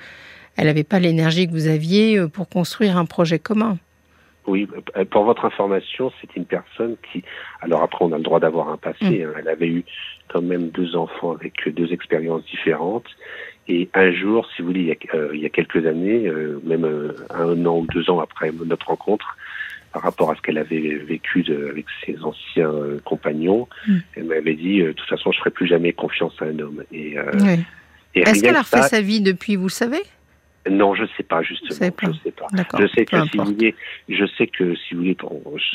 elle 0.57 0.67
n'avait 0.67 0.83
pas 0.83 0.99
l'énergie 0.99 1.47
que 1.47 1.51
vous 1.51 1.67
aviez 1.67 2.17
euh, 2.17 2.27
pour 2.27 2.49
construire 2.49 2.97
un 2.97 3.05
projet 3.05 3.39
commun. 3.39 3.77
Oui, 4.47 4.67
euh, 4.95 5.05
pour 5.05 5.23
votre 5.23 5.45
information, 5.45 6.11
c'est 6.21 6.35
une 6.35 6.45
personne 6.45 6.95
qui, 7.11 7.23
alors 7.61 7.81
après 7.81 8.05
on 8.05 8.11
a 8.13 8.17
le 8.17 8.23
droit 8.23 8.39
d'avoir 8.39 8.69
un 8.69 8.77
passé, 8.77 9.19
mm. 9.19 9.23
hein. 9.23 9.33
elle 9.39 9.49
avait 9.49 9.67
eu 9.67 9.83
quand 10.27 10.41
même 10.41 10.69
deux 10.69 10.95
enfants 10.95 11.33
avec 11.33 11.67
deux 11.67 11.91
expériences 11.91 12.45
différentes. 12.45 13.07
Et 13.67 13.89
un 13.95 14.11
jour, 14.11 14.47
si 14.55 14.61
vous 14.61 14.67
voulez, 14.67 14.81
il 14.81 14.87
y 14.87 14.91
a, 14.91 15.15
euh, 15.15 15.31
il 15.33 15.41
y 15.41 15.45
a 15.45 15.49
quelques 15.49 15.87
années, 15.87 16.29
même 16.63 16.85
un 17.31 17.65
an 17.65 17.79
ou 17.79 17.87
deux 17.91 18.11
ans 18.11 18.19
après 18.19 18.51
notre 18.51 18.87
rencontre, 18.89 19.35
par 19.91 20.03
rapport 20.03 20.29
à 20.29 20.35
ce 20.35 20.41
qu'elle 20.41 20.59
avait 20.59 20.97
vécu 20.97 21.43
avec 21.49 21.85
ses 22.05 22.23
anciens 22.23 22.71
compagnons. 23.05 23.67
Hmm. 23.87 23.97
Elle 24.15 24.25
m'avait 24.25 24.53
dit, 24.53 24.83
de 24.83 24.91
toute 24.91 25.07
façon, 25.07 25.31
je 25.31 25.37
ne 25.37 25.39
ferai 25.39 25.49
plus 25.49 25.65
jamais 25.65 25.93
confiance 25.93 26.33
à 26.41 26.45
un 26.45 26.59
homme. 26.59 26.83
Et, 26.91 27.15
Est-ce 28.13 28.43
qu'elle 28.43 28.55
a 28.55 28.61
refait 28.61 28.83
sa 28.83 29.01
vie 29.01 29.21
depuis, 29.21 29.55
vous 29.55 29.65
le 29.65 29.69
savez? 29.69 30.03
Non, 30.69 30.95
je 30.95 31.03
ne 31.03 31.07
sais 31.15 31.23
pas 31.23 31.41
justement. 31.41 31.69
Je 31.71 32.11
sais 32.23 32.31
pas. 32.31 32.47
Je 32.79 32.87
sais 32.87 33.05
que 33.05 33.25
si 33.27 33.37
vous 33.37 33.45
voulez, 33.45 33.75
je 34.09 34.25
sais 34.37 34.47
que 34.47 34.75
si 34.75 34.93
vous 34.93 35.01
voulez, 35.01 35.17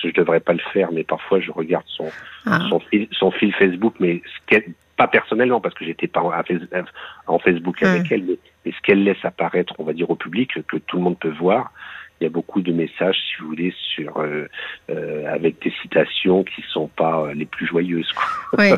je 0.02 0.10
devrais 0.10 0.40
pas 0.40 0.52
le 0.52 0.62
faire, 0.72 0.90
mais 0.92 1.04
parfois 1.04 1.40
je 1.40 1.50
regarde 1.50 1.84
son 1.86 2.08
ah. 2.46 2.60
son, 2.68 2.80
fil, 2.80 3.08
son 3.12 3.30
fil 3.30 3.52
Facebook, 3.54 3.94
mais 4.00 4.22
ce 4.50 4.58
pas 4.96 5.08
personnellement 5.08 5.60
parce 5.60 5.74
que 5.74 5.84
j'étais 5.84 6.08
pas 6.08 6.20
en, 6.20 7.38
Facebook 7.38 7.82
avec 7.82 8.12
elle, 8.12 8.24
mais, 8.24 8.38
mais 8.66 8.72
ce 8.72 8.80
qu'elle 8.82 9.02
laisse 9.02 9.24
apparaître, 9.24 9.72
on 9.78 9.84
va 9.84 9.94
dire 9.94 10.10
au 10.10 10.14
public, 10.16 10.52
que 10.68 10.76
tout 10.76 10.98
le 10.98 11.02
monde 11.02 11.18
peut 11.18 11.32
voir, 11.40 11.72
il 12.20 12.24
y 12.24 12.26
a 12.26 12.30
beaucoup 12.30 12.60
de 12.60 12.70
messages, 12.70 13.16
si 13.16 13.40
vous 13.40 13.48
voulez, 13.48 13.72
sur 13.94 14.18
euh, 14.18 14.46
euh, 14.90 15.24
avec 15.32 15.62
des 15.62 15.72
citations 15.80 16.44
qui 16.44 16.62
sont 16.70 16.88
pas 16.88 17.22
euh, 17.22 17.34
les 17.34 17.46
plus 17.46 17.66
joyeuses. 17.66 18.12
Oui, 18.58 18.70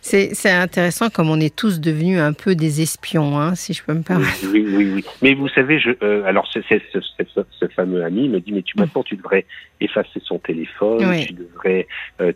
c'est 0.00 0.50
intéressant 0.50 1.10
comme 1.10 1.28
on 1.28 1.38
est 1.38 1.54
tous 1.54 1.80
devenus 1.80 2.18
un 2.18 2.32
peu 2.32 2.54
des 2.54 2.80
espions, 2.80 3.38
hein, 3.38 3.54
si 3.54 3.74
je 3.74 3.84
peux 3.84 3.92
me 3.92 4.02
permettre. 4.02 4.38
Oui, 4.50 4.64
oui, 4.66 4.90
oui. 4.94 5.04
Mais 5.20 5.34
vous 5.34 5.48
savez, 5.48 5.78
je, 5.78 5.90
alors 6.24 6.46
ce, 6.50 6.60
ce, 6.62 7.66
fameux 7.76 8.02
ami 8.02 8.30
me 8.30 8.40
dit, 8.40 8.52
mais 8.52 8.62
tu 8.62 8.78
maintenant 8.78 9.02
tu 9.02 9.16
devrais 9.16 9.44
effacer 9.80 10.20
son 10.24 10.38
téléphone, 10.38 11.14
tu 11.26 11.34
devrais, 11.34 11.86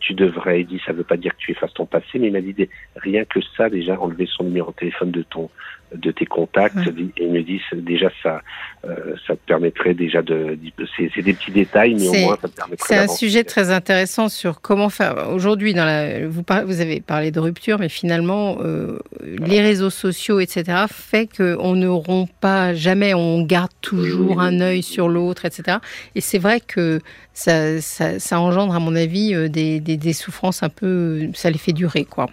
tu 0.00 0.12
devrais. 0.12 0.60
Il 0.60 0.66
dit, 0.66 0.82
ça 0.84 0.92
veut 0.92 1.02
pas 1.02 1.16
dire 1.16 1.32
que 1.32 1.38
tu 1.38 1.52
effaces 1.52 1.72
ton 1.72 1.86
passé, 1.86 2.18
mais 2.18 2.26
il 2.26 2.32
m'a 2.32 2.42
dit 2.42 2.54
rien 2.96 3.24
que 3.24 3.40
ça 3.56 3.70
déjà 3.70 3.98
enlever 3.98 4.28
son 4.30 4.44
numéro 4.44 4.70
de 4.70 4.76
téléphone 4.76 5.12
de 5.12 5.22
ton 5.22 5.48
de 5.94 6.10
tes 6.10 6.26
contacts 6.26 6.76
et 7.16 7.28
me 7.28 7.42
dit 7.42 7.60
déjà 7.72 8.10
ça 8.22 8.42
euh, 8.84 9.14
ça 9.26 9.36
te 9.36 9.40
permettrait 9.46 9.94
déjà 9.94 10.22
de 10.22 10.51
c'est 10.96 11.22
des 11.22 11.32
petits 11.32 11.50
détails 11.50 11.94
mais 11.94 12.08
au 12.08 12.12
moins 12.12 12.38
ça 12.40 12.48
te 12.48 12.54
permettrait 12.54 12.86
c'est 12.88 12.96
un 12.96 13.08
sujet 13.08 13.44
très 13.44 13.70
intéressant 13.70 14.28
sur 14.28 14.60
comment 14.60 14.88
faire. 14.88 15.30
Aujourd'hui 15.30 15.74
dans 15.74 15.84
la 15.84 16.26
vous 16.26 16.42
vous 16.66 16.80
avez 16.80 17.00
parlé 17.00 17.30
de 17.30 17.40
rupture 17.40 17.78
mais 17.78 17.88
finalement 17.88 18.58
euh, 18.60 18.98
les 19.22 19.60
réseaux 19.60 19.90
sociaux 19.90 20.40
etc 20.40 20.84
fait 20.90 21.28
qu'on 21.34 21.74
ne 21.74 21.88
rompt 21.88 22.30
pas 22.40 22.74
jamais 22.74 23.14
on 23.14 23.42
garde 23.42 23.72
toujours 23.80 24.40
un 24.40 24.60
œil 24.60 24.82
sur 24.82 25.08
l'autre 25.08 25.44
etc 25.44 25.78
et 26.14 26.20
c'est 26.20 26.38
vrai 26.38 26.60
que 26.60 27.00
ça, 27.34 27.80
ça, 27.80 28.18
ça, 28.18 28.40
engendre 28.40 28.74
à 28.74 28.80
mon 28.80 28.94
avis 28.94 29.34
euh, 29.34 29.48
des, 29.48 29.80
des, 29.80 29.96
des 29.96 30.12
souffrances 30.12 30.62
un 30.62 30.68
peu 30.68 31.28
ça 31.34 31.50
les 31.50 31.58
fait 31.58 31.72
durer 31.72 32.04
quoi 32.04 32.26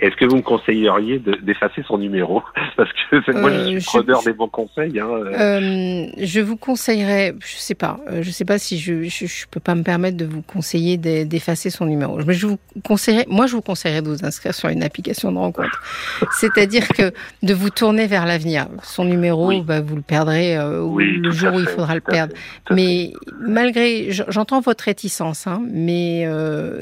est-ce 0.00 0.16
que 0.16 0.24
vous 0.24 0.36
me 0.36 0.42
conseilleriez 0.42 1.18
d'effacer 1.18 1.82
son 1.86 1.98
numéro 1.98 2.42
Parce 2.76 2.90
que 2.92 3.32
moi, 3.32 3.50
je 3.50 3.78
suis 3.78 3.98
euh, 3.98 4.00
preneur 4.00 4.22
des 4.22 4.32
bons 4.32 4.48
conseils. 4.48 4.98
Hein. 4.98 5.08
Euh, 5.08 6.06
je 6.18 6.40
vous 6.40 6.56
conseillerais, 6.56 7.34
je 7.40 7.56
sais 7.56 7.74
pas, 7.74 8.00
euh, 8.10 8.22
je 8.22 8.30
sais 8.30 8.44
pas 8.44 8.58
si 8.58 8.78
je, 8.78 9.04
je, 9.04 9.46
peux 9.50 9.60
pas 9.60 9.74
me 9.74 9.82
permettre 9.82 10.16
de 10.16 10.24
vous 10.24 10.42
conseiller 10.42 10.96
d'effacer 10.96 11.70
son 11.70 11.86
numéro. 11.86 12.18
Mais 12.26 12.34
je 12.34 12.46
vous 12.46 12.58
conseillerais, 12.84 13.26
moi, 13.28 13.46
je 13.46 13.56
vous 13.56 13.62
conseillerais 13.62 14.02
de 14.02 14.08
vous 14.08 14.24
inscrire 14.24 14.54
sur 14.54 14.68
une 14.68 14.82
application 14.82 15.32
de 15.32 15.38
rencontre. 15.38 15.82
C'est-à-dire 16.32 16.88
que 16.88 17.12
de 17.42 17.54
vous 17.54 17.70
tourner 17.70 18.06
vers 18.06 18.26
l'avenir. 18.26 18.66
Son 18.82 19.04
numéro, 19.04 19.62
bah, 19.62 19.80
vous 19.80 19.96
le 19.96 20.02
perdrez 20.02 20.56
le 20.56 21.30
jour 21.30 21.54
où 21.54 21.60
il 21.60 21.66
faudra 21.66 21.94
le 21.94 22.00
perdre. 22.00 22.34
mais 22.70 23.12
malgré, 23.40 24.08
j'entends 24.10 24.60
votre 24.60 24.84
réticence, 24.84 25.46
hein, 25.46 25.62
mais 25.70 26.26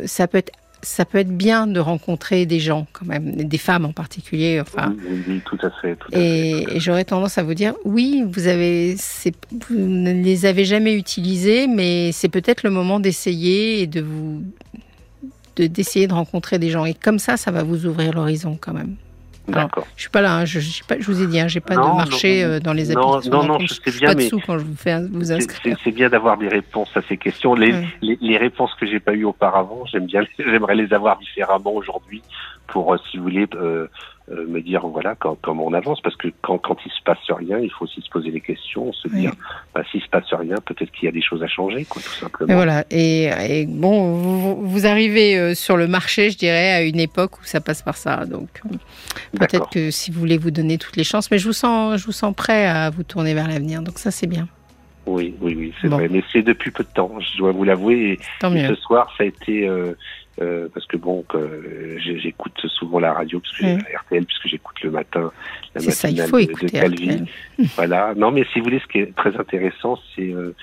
ça 0.06 0.26
peut 0.26 0.38
être 0.38 0.52
ça 0.86 1.04
peut 1.04 1.18
être 1.18 1.36
bien 1.36 1.66
de 1.66 1.80
rencontrer 1.80 2.46
des 2.46 2.60
gens 2.60 2.86
quand 2.92 3.06
même, 3.06 3.34
des 3.34 3.58
femmes 3.58 3.84
en 3.84 3.92
particulier. 3.92 4.60
Enfin, 4.60 4.94
oui, 5.26 5.42
tout 5.44 5.58
à 5.62 5.70
fait. 5.70 5.98
et, 6.12 6.78
j'aurais 6.78 7.04
tendance 7.04 7.38
à 7.38 7.42
vous 7.42 7.54
dire, 7.54 7.74
oui, 7.84 8.22
vous 8.24 8.46
avez, 8.46 8.94
vous 9.68 9.74
ne 9.76 10.12
les 10.12 10.46
avez 10.46 10.64
jamais 10.64 10.94
utilisés, 10.94 11.66
mais 11.66 12.12
c'est 12.12 12.28
peut-être 12.28 12.62
le 12.62 12.70
moment 12.70 13.00
d'essayer 13.00 13.82
et 13.82 13.88
de 13.88 14.00
vous 14.00 14.44
d'essayer 15.56 16.06
de, 16.06 16.12
rencontrer 16.12 16.58
des 16.58 16.70
gens. 16.70 16.84
Et 16.84 16.94
comme 16.94 17.18
ça, 17.18 17.36
ça 17.36 17.50
va 17.50 17.64
vous 17.64 17.86
ouvrir 17.86 18.12
l'horizon 18.12 18.56
quand 18.60 18.74
même. 18.74 18.94
D'accord. 19.48 19.86
Je 19.96 20.02
suis 20.02 20.10
pas 20.10 20.22
là, 20.22 20.38
hein, 20.38 20.44
je, 20.44 20.58
je, 20.58 20.82
pas, 20.82 20.96
je, 20.98 21.06
vous 21.06 21.22
ai 21.22 21.26
dit, 21.26 21.38
hein, 21.38 21.46
j'ai 21.46 21.60
pas 21.60 21.74
de 21.74 21.80
marché 21.80 22.42
euh, 22.42 22.58
dans 22.58 22.72
les 22.72 22.90
applications. 22.90 23.30
Non, 23.30 23.44
non, 23.44 23.58
je 23.60 23.74
sais 23.74 23.98
bien, 23.98 24.08
pas 24.08 24.14
de 24.14 24.20
sous 24.22 24.40
quand 24.40 24.58
je 24.58 24.64
vous 24.64 24.76
fais 24.76 25.00
vous 25.10 25.32
inscrire. 25.32 25.76
C'est 25.84 25.92
bien 25.92 26.08
d'avoir 26.08 26.36
des 26.36 26.48
réponses 26.48 26.90
à 26.96 27.02
ces 27.08 27.16
questions. 27.16 27.54
Les, 27.54 27.72
ouais. 27.72 27.86
les, 28.02 28.18
les 28.20 28.36
réponses 28.36 28.74
que 28.74 28.86
j'ai 28.86 29.00
pas 29.00 29.14
eues 29.14 29.24
auparavant, 29.24 29.84
j'aime 29.86 30.06
bien, 30.06 30.22
j'aimerais 30.38 30.74
les 30.74 30.92
avoir 30.92 31.18
différemment 31.18 31.72
aujourd'hui 31.74 32.22
pour, 32.68 32.92
euh, 32.92 32.98
si 33.10 33.16
vous 33.16 33.24
voulez, 33.24 33.46
euh, 33.54 33.86
euh, 34.30 34.46
me 34.46 34.60
dire 34.60 34.86
voilà 34.86 35.14
quand, 35.14 35.38
comment 35.40 35.66
on 35.66 35.72
avance. 35.72 36.00
Parce 36.00 36.16
que 36.16 36.28
quand, 36.42 36.58
quand 36.58 36.76
il 36.84 36.90
se 36.90 37.02
passe 37.04 37.18
rien 37.28 37.58
il 37.58 37.70
faut 37.70 37.84
aussi 37.84 38.00
se 38.00 38.10
poser 38.10 38.30
des 38.30 38.40
questions 38.40 38.92
se 38.92 39.08
dire 39.08 39.32
bah, 39.74 39.82
s'il 39.90 40.02
se 40.02 40.08
passe 40.08 40.32
rien 40.32 40.56
peut-être 40.64 40.90
qu'il 40.90 41.06
y 41.06 41.08
a 41.08 41.12
des 41.12 41.22
choses 41.22 41.42
à 41.42 41.46
changer 41.46 41.84
quoi 41.84 42.02
tout 42.02 42.10
simplement. 42.10 42.52
Et 42.52 42.56
voilà. 42.56 42.84
Et, 42.90 43.30
et 43.48 43.66
bon 43.66 44.14
vous, 44.14 44.66
vous, 44.66 44.86
arrivez 44.86 45.54
sur 45.54 45.76
le 45.76 45.86
marché 45.86 46.30
je 46.30 46.38
dirais 46.38 46.72
à 46.72 46.82
une 46.82 46.98
époque 46.98 47.38
où 47.40 47.44
ça 47.44 47.60
passe 47.60 47.82
par 47.82 47.96
ça. 47.96 48.24
Donc 48.24 48.62
peut-être 49.38 49.70
que 49.70 49.92
si 49.92 50.10
vous 50.10 50.18
voulez 50.18 50.38
vous 50.38 50.50
donner 50.50 50.76
toutes 50.78 50.96
les 50.96 51.04
chances 51.04 51.30
mais 51.30 51.38
je 51.38 51.46
vous 51.46 51.52
sens 51.52 52.00
je 52.00 52.06
vous 52.06 52.12
sens 52.12 52.34
prêt 52.34 52.66
à 52.66 52.90
vous 52.90 53.04
tourner 53.04 53.32
vers 53.32 53.46
l'avenir. 53.46 53.82
Donc 53.82 53.98
ça 53.98 54.10
c'est 54.10 54.26
bien 54.26 54.48
oui, 55.06 55.34
oui, 55.40 55.54
oui, 55.56 55.74
c'est 55.80 55.88
bon. 55.88 55.96
vrai. 55.96 56.08
Mais 56.10 56.22
c'est 56.32 56.42
depuis 56.42 56.70
peu 56.70 56.82
de 56.82 56.88
temps, 56.88 57.12
je 57.20 57.38
dois 57.38 57.52
vous 57.52 57.64
l'avouer. 57.64 58.18
Et, 58.42 58.46
et 58.46 58.66
ce 58.68 58.74
soir, 58.74 59.12
ça 59.16 59.24
a 59.24 59.26
été 59.26 59.66
euh, 59.68 59.94
euh, 60.42 60.68
parce 60.74 60.84
que 60.86 60.96
bon, 60.96 61.22
que 61.22 61.96
j'écoute 61.98 62.60
souvent 62.66 62.98
la 62.98 63.12
radio, 63.12 63.40
parce 63.40 63.56
que 63.56 63.66
mmh. 63.66 63.96
RTL, 64.04 64.24
puisque 64.24 64.48
j'écoute 64.48 64.80
le 64.82 64.90
matin 64.90 65.32
la 65.74 65.80
matinale 65.80 65.94
ça, 65.94 66.10
il 66.10 66.22
faut 66.22 66.40
de, 66.40 66.66
de 66.66 66.70
Calvi. 66.70 67.22
Voilà. 67.76 68.14
Non, 68.16 68.30
mais 68.32 68.44
si 68.52 68.58
vous 68.58 68.64
voulez, 68.64 68.80
ce 68.80 68.86
qui 68.86 68.98
est 68.98 69.14
très 69.16 69.36
intéressant, 69.36 69.98
c'est 70.14 70.32
euh, 70.32 70.54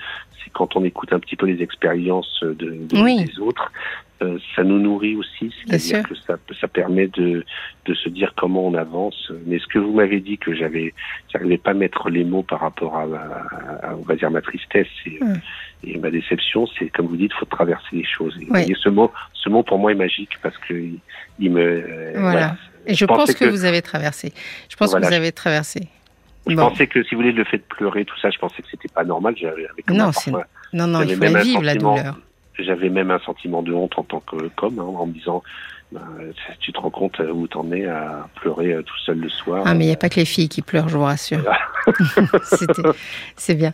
quand 0.52 0.76
on 0.76 0.84
écoute 0.84 1.12
un 1.12 1.18
petit 1.18 1.36
peu 1.36 1.46
les 1.46 1.62
expériences 1.62 2.40
de, 2.42 2.54
de 2.54 3.02
oui. 3.02 3.24
des 3.24 3.38
autres, 3.40 3.72
euh, 4.22 4.38
ça 4.54 4.62
nous 4.62 4.78
nourrit 4.78 5.16
aussi, 5.16 5.52
c'est-à-dire 5.66 6.08
que 6.08 6.14
ça, 6.14 6.36
ça 6.60 6.68
permet 6.68 7.08
de, 7.08 7.44
de 7.84 7.94
se 7.94 8.08
dire 8.08 8.32
comment 8.36 8.66
on 8.66 8.74
avance. 8.74 9.32
Mais 9.46 9.58
ce 9.58 9.66
que 9.66 9.78
vous 9.78 9.92
m'avez 9.92 10.20
dit 10.20 10.38
que 10.38 10.54
j'avais, 10.54 10.94
j'arrivais 11.32 11.58
pas 11.58 11.72
à 11.72 11.74
mettre 11.74 12.10
les 12.10 12.24
mots 12.24 12.44
par 12.44 12.60
rapport 12.60 12.96
à, 12.96 13.02
à, 13.02 13.90
à 13.90 13.94
on 13.96 14.02
va 14.02 14.14
dire 14.14 14.30
ma 14.30 14.40
tristesse 14.40 14.86
et, 15.06 15.18
mmh. 15.20 15.40
et 15.84 15.98
ma 15.98 16.10
déception, 16.10 16.66
c'est 16.78 16.88
comme 16.90 17.06
vous 17.06 17.16
dites, 17.16 17.32
faut 17.32 17.44
traverser 17.44 17.96
les 17.96 18.04
choses. 18.04 18.36
Et, 18.40 18.46
oui. 18.50 18.70
et, 18.70 18.74
ce 18.80 18.88
mot, 18.88 19.10
ce 19.32 19.48
mot 19.48 19.64
pour 19.64 19.78
moi 19.78 19.90
est 19.90 19.96
magique 19.96 20.38
parce 20.42 20.56
que 20.58 20.74
il, 20.74 21.00
il 21.40 21.50
me. 21.50 22.12
Voilà. 22.12 22.20
voilà. 22.20 22.56
Et 22.86 22.94
je, 22.94 22.98
je 22.98 23.04
pense 23.06 23.34
que, 23.34 23.44
que, 23.44 23.50
vous 23.50 23.64
avez 23.64 23.82
traversé. 23.82 24.32
Je 24.68 24.76
pense 24.76 24.90
voilà. 24.90 25.06
que 25.06 25.10
vous 25.10 25.16
avez 25.16 25.32
traversé. 25.32 25.88
Je 26.46 26.54
bon. 26.54 26.68
pensais 26.68 26.86
que 26.86 27.02
si 27.02 27.14
vous 27.14 27.22
voulez 27.22 27.32
le 27.32 27.44
fait 27.44 27.58
de 27.58 27.62
pleurer, 27.62 28.04
tout 28.04 28.18
ça, 28.20 28.30
je 28.30 28.38
pensais 28.38 28.62
que 28.62 28.68
c'était 28.70 28.92
pas 28.94 29.04
normal. 29.04 29.34
J'avais 29.36 29.66
non, 29.88 30.10
non, 30.72 30.86
non, 30.86 31.02
il 31.02 31.16
faut 31.16 31.24
la 31.24 31.42
vivre 31.42 31.62
la 31.62 31.74
douleur. 31.74 32.18
J'avais 32.58 32.88
même 32.88 33.10
un 33.10 33.18
sentiment 33.20 33.62
de 33.62 33.72
honte 33.72 33.98
en 33.98 34.04
tant 34.04 34.20
qu'homme, 34.20 34.78
hein, 34.78 34.82
en 34.82 35.06
me 35.06 35.12
disant, 35.12 35.42
ben, 35.92 36.02
tu 36.60 36.72
te 36.72 36.78
rends 36.78 36.90
compte 36.90 37.18
où 37.18 37.46
t'en 37.48 37.70
es 37.72 37.86
à 37.86 38.28
pleurer 38.36 38.76
tout 38.84 38.98
seul 39.04 39.18
le 39.18 39.28
soir. 39.28 39.64
Ah, 39.66 39.74
mais 39.74 39.84
il 39.84 39.88
n'y 39.88 39.94
a 39.94 39.96
pas 39.96 40.08
que 40.08 40.16
les 40.16 40.24
filles 40.24 40.48
qui 40.48 40.62
pleurent, 40.62 40.88
je 40.88 40.96
vous 40.96 41.04
rassure. 41.04 41.44
C'est 43.36 43.54
bien. 43.54 43.72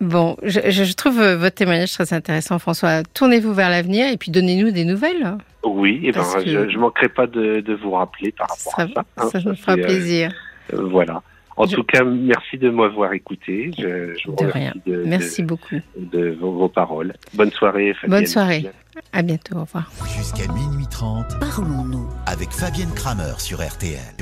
Bon, 0.00 0.36
je, 0.42 0.60
je, 0.70 0.92
trouve 0.94 1.22
votre 1.22 1.54
témoignage 1.54 1.92
très 1.92 2.12
intéressant, 2.12 2.58
François. 2.58 3.02
Tournez-vous 3.14 3.54
vers 3.54 3.70
l'avenir 3.70 4.06
et 4.10 4.16
puis 4.16 4.30
donnez-nous 4.30 4.70
des 4.70 4.84
nouvelles. 4.84 5.38
Oui, 5.64 6.00
et 6.04 6.12
ben, 6.12 6.22
que... 6.34 6.44
je 6.44 6.58
ne 6.58 6.78
manquerai 6.78 7.08
pas 7.08 7.26
de, 7.26 7.60
de, 7.60 7.74
vous 7.74 7.92
rappeler 7.92 8.32
par 8.32 8.48
rapport 8.48 8.72
ça, 8.76 8.82
à 8.82 8.88
ça. 8.88 9.04
Hein, 9.16 9.28
ça, 9.30 9.40
ça 9.40 9.48
me 9.48 9.54
fera 9.54 9.76
plaisir. 9.76 10.32
Euh, 10.72 10.82
voilà. 10.82 11.22
En 11.56 11.66
je... 11.66 11.76
tout 11.76 11.84
cas, 11.84 12.04
merci 12.04 12.58
de 12.58 12.70
m'avoir 12.70 13.12
écouté. 13.12 13.70
Je, 13.78 14.14
je 14.14 14.30
vous 14.30 14.36
de 14.36 14.46
rien. 14.46 14.72
De, 14.84 15.04
merci 15.06 15.42
de, 15.42 15.46
beaucoup. 15.46 15.76
De 15.96 16.36
vos, 16.40 16.52
vos, 16.52 16.68
paroles. 16.68 17.14
Bonne 17.34 17.50
soirée, 17.50 17.94
Fabienne. 17.94 18.20
Bonne 18.20 18.26
soirée. 18.26 18.66
À 19.12 19.22
bientôt. 19.22 19.56
Au 19.56 19.60
revoir. 19.60 19.90
Jusqu'à 20.16 20.52
minuit 20.52 20.86
30. 20.90 21.38
Parlons-nous 21.40 22.08
avec 22.26 22.50
Fabienne 22.50 22.92
Kramer 22.94 23.38
sur 23.38 23.58
RTL. 23.58 24.14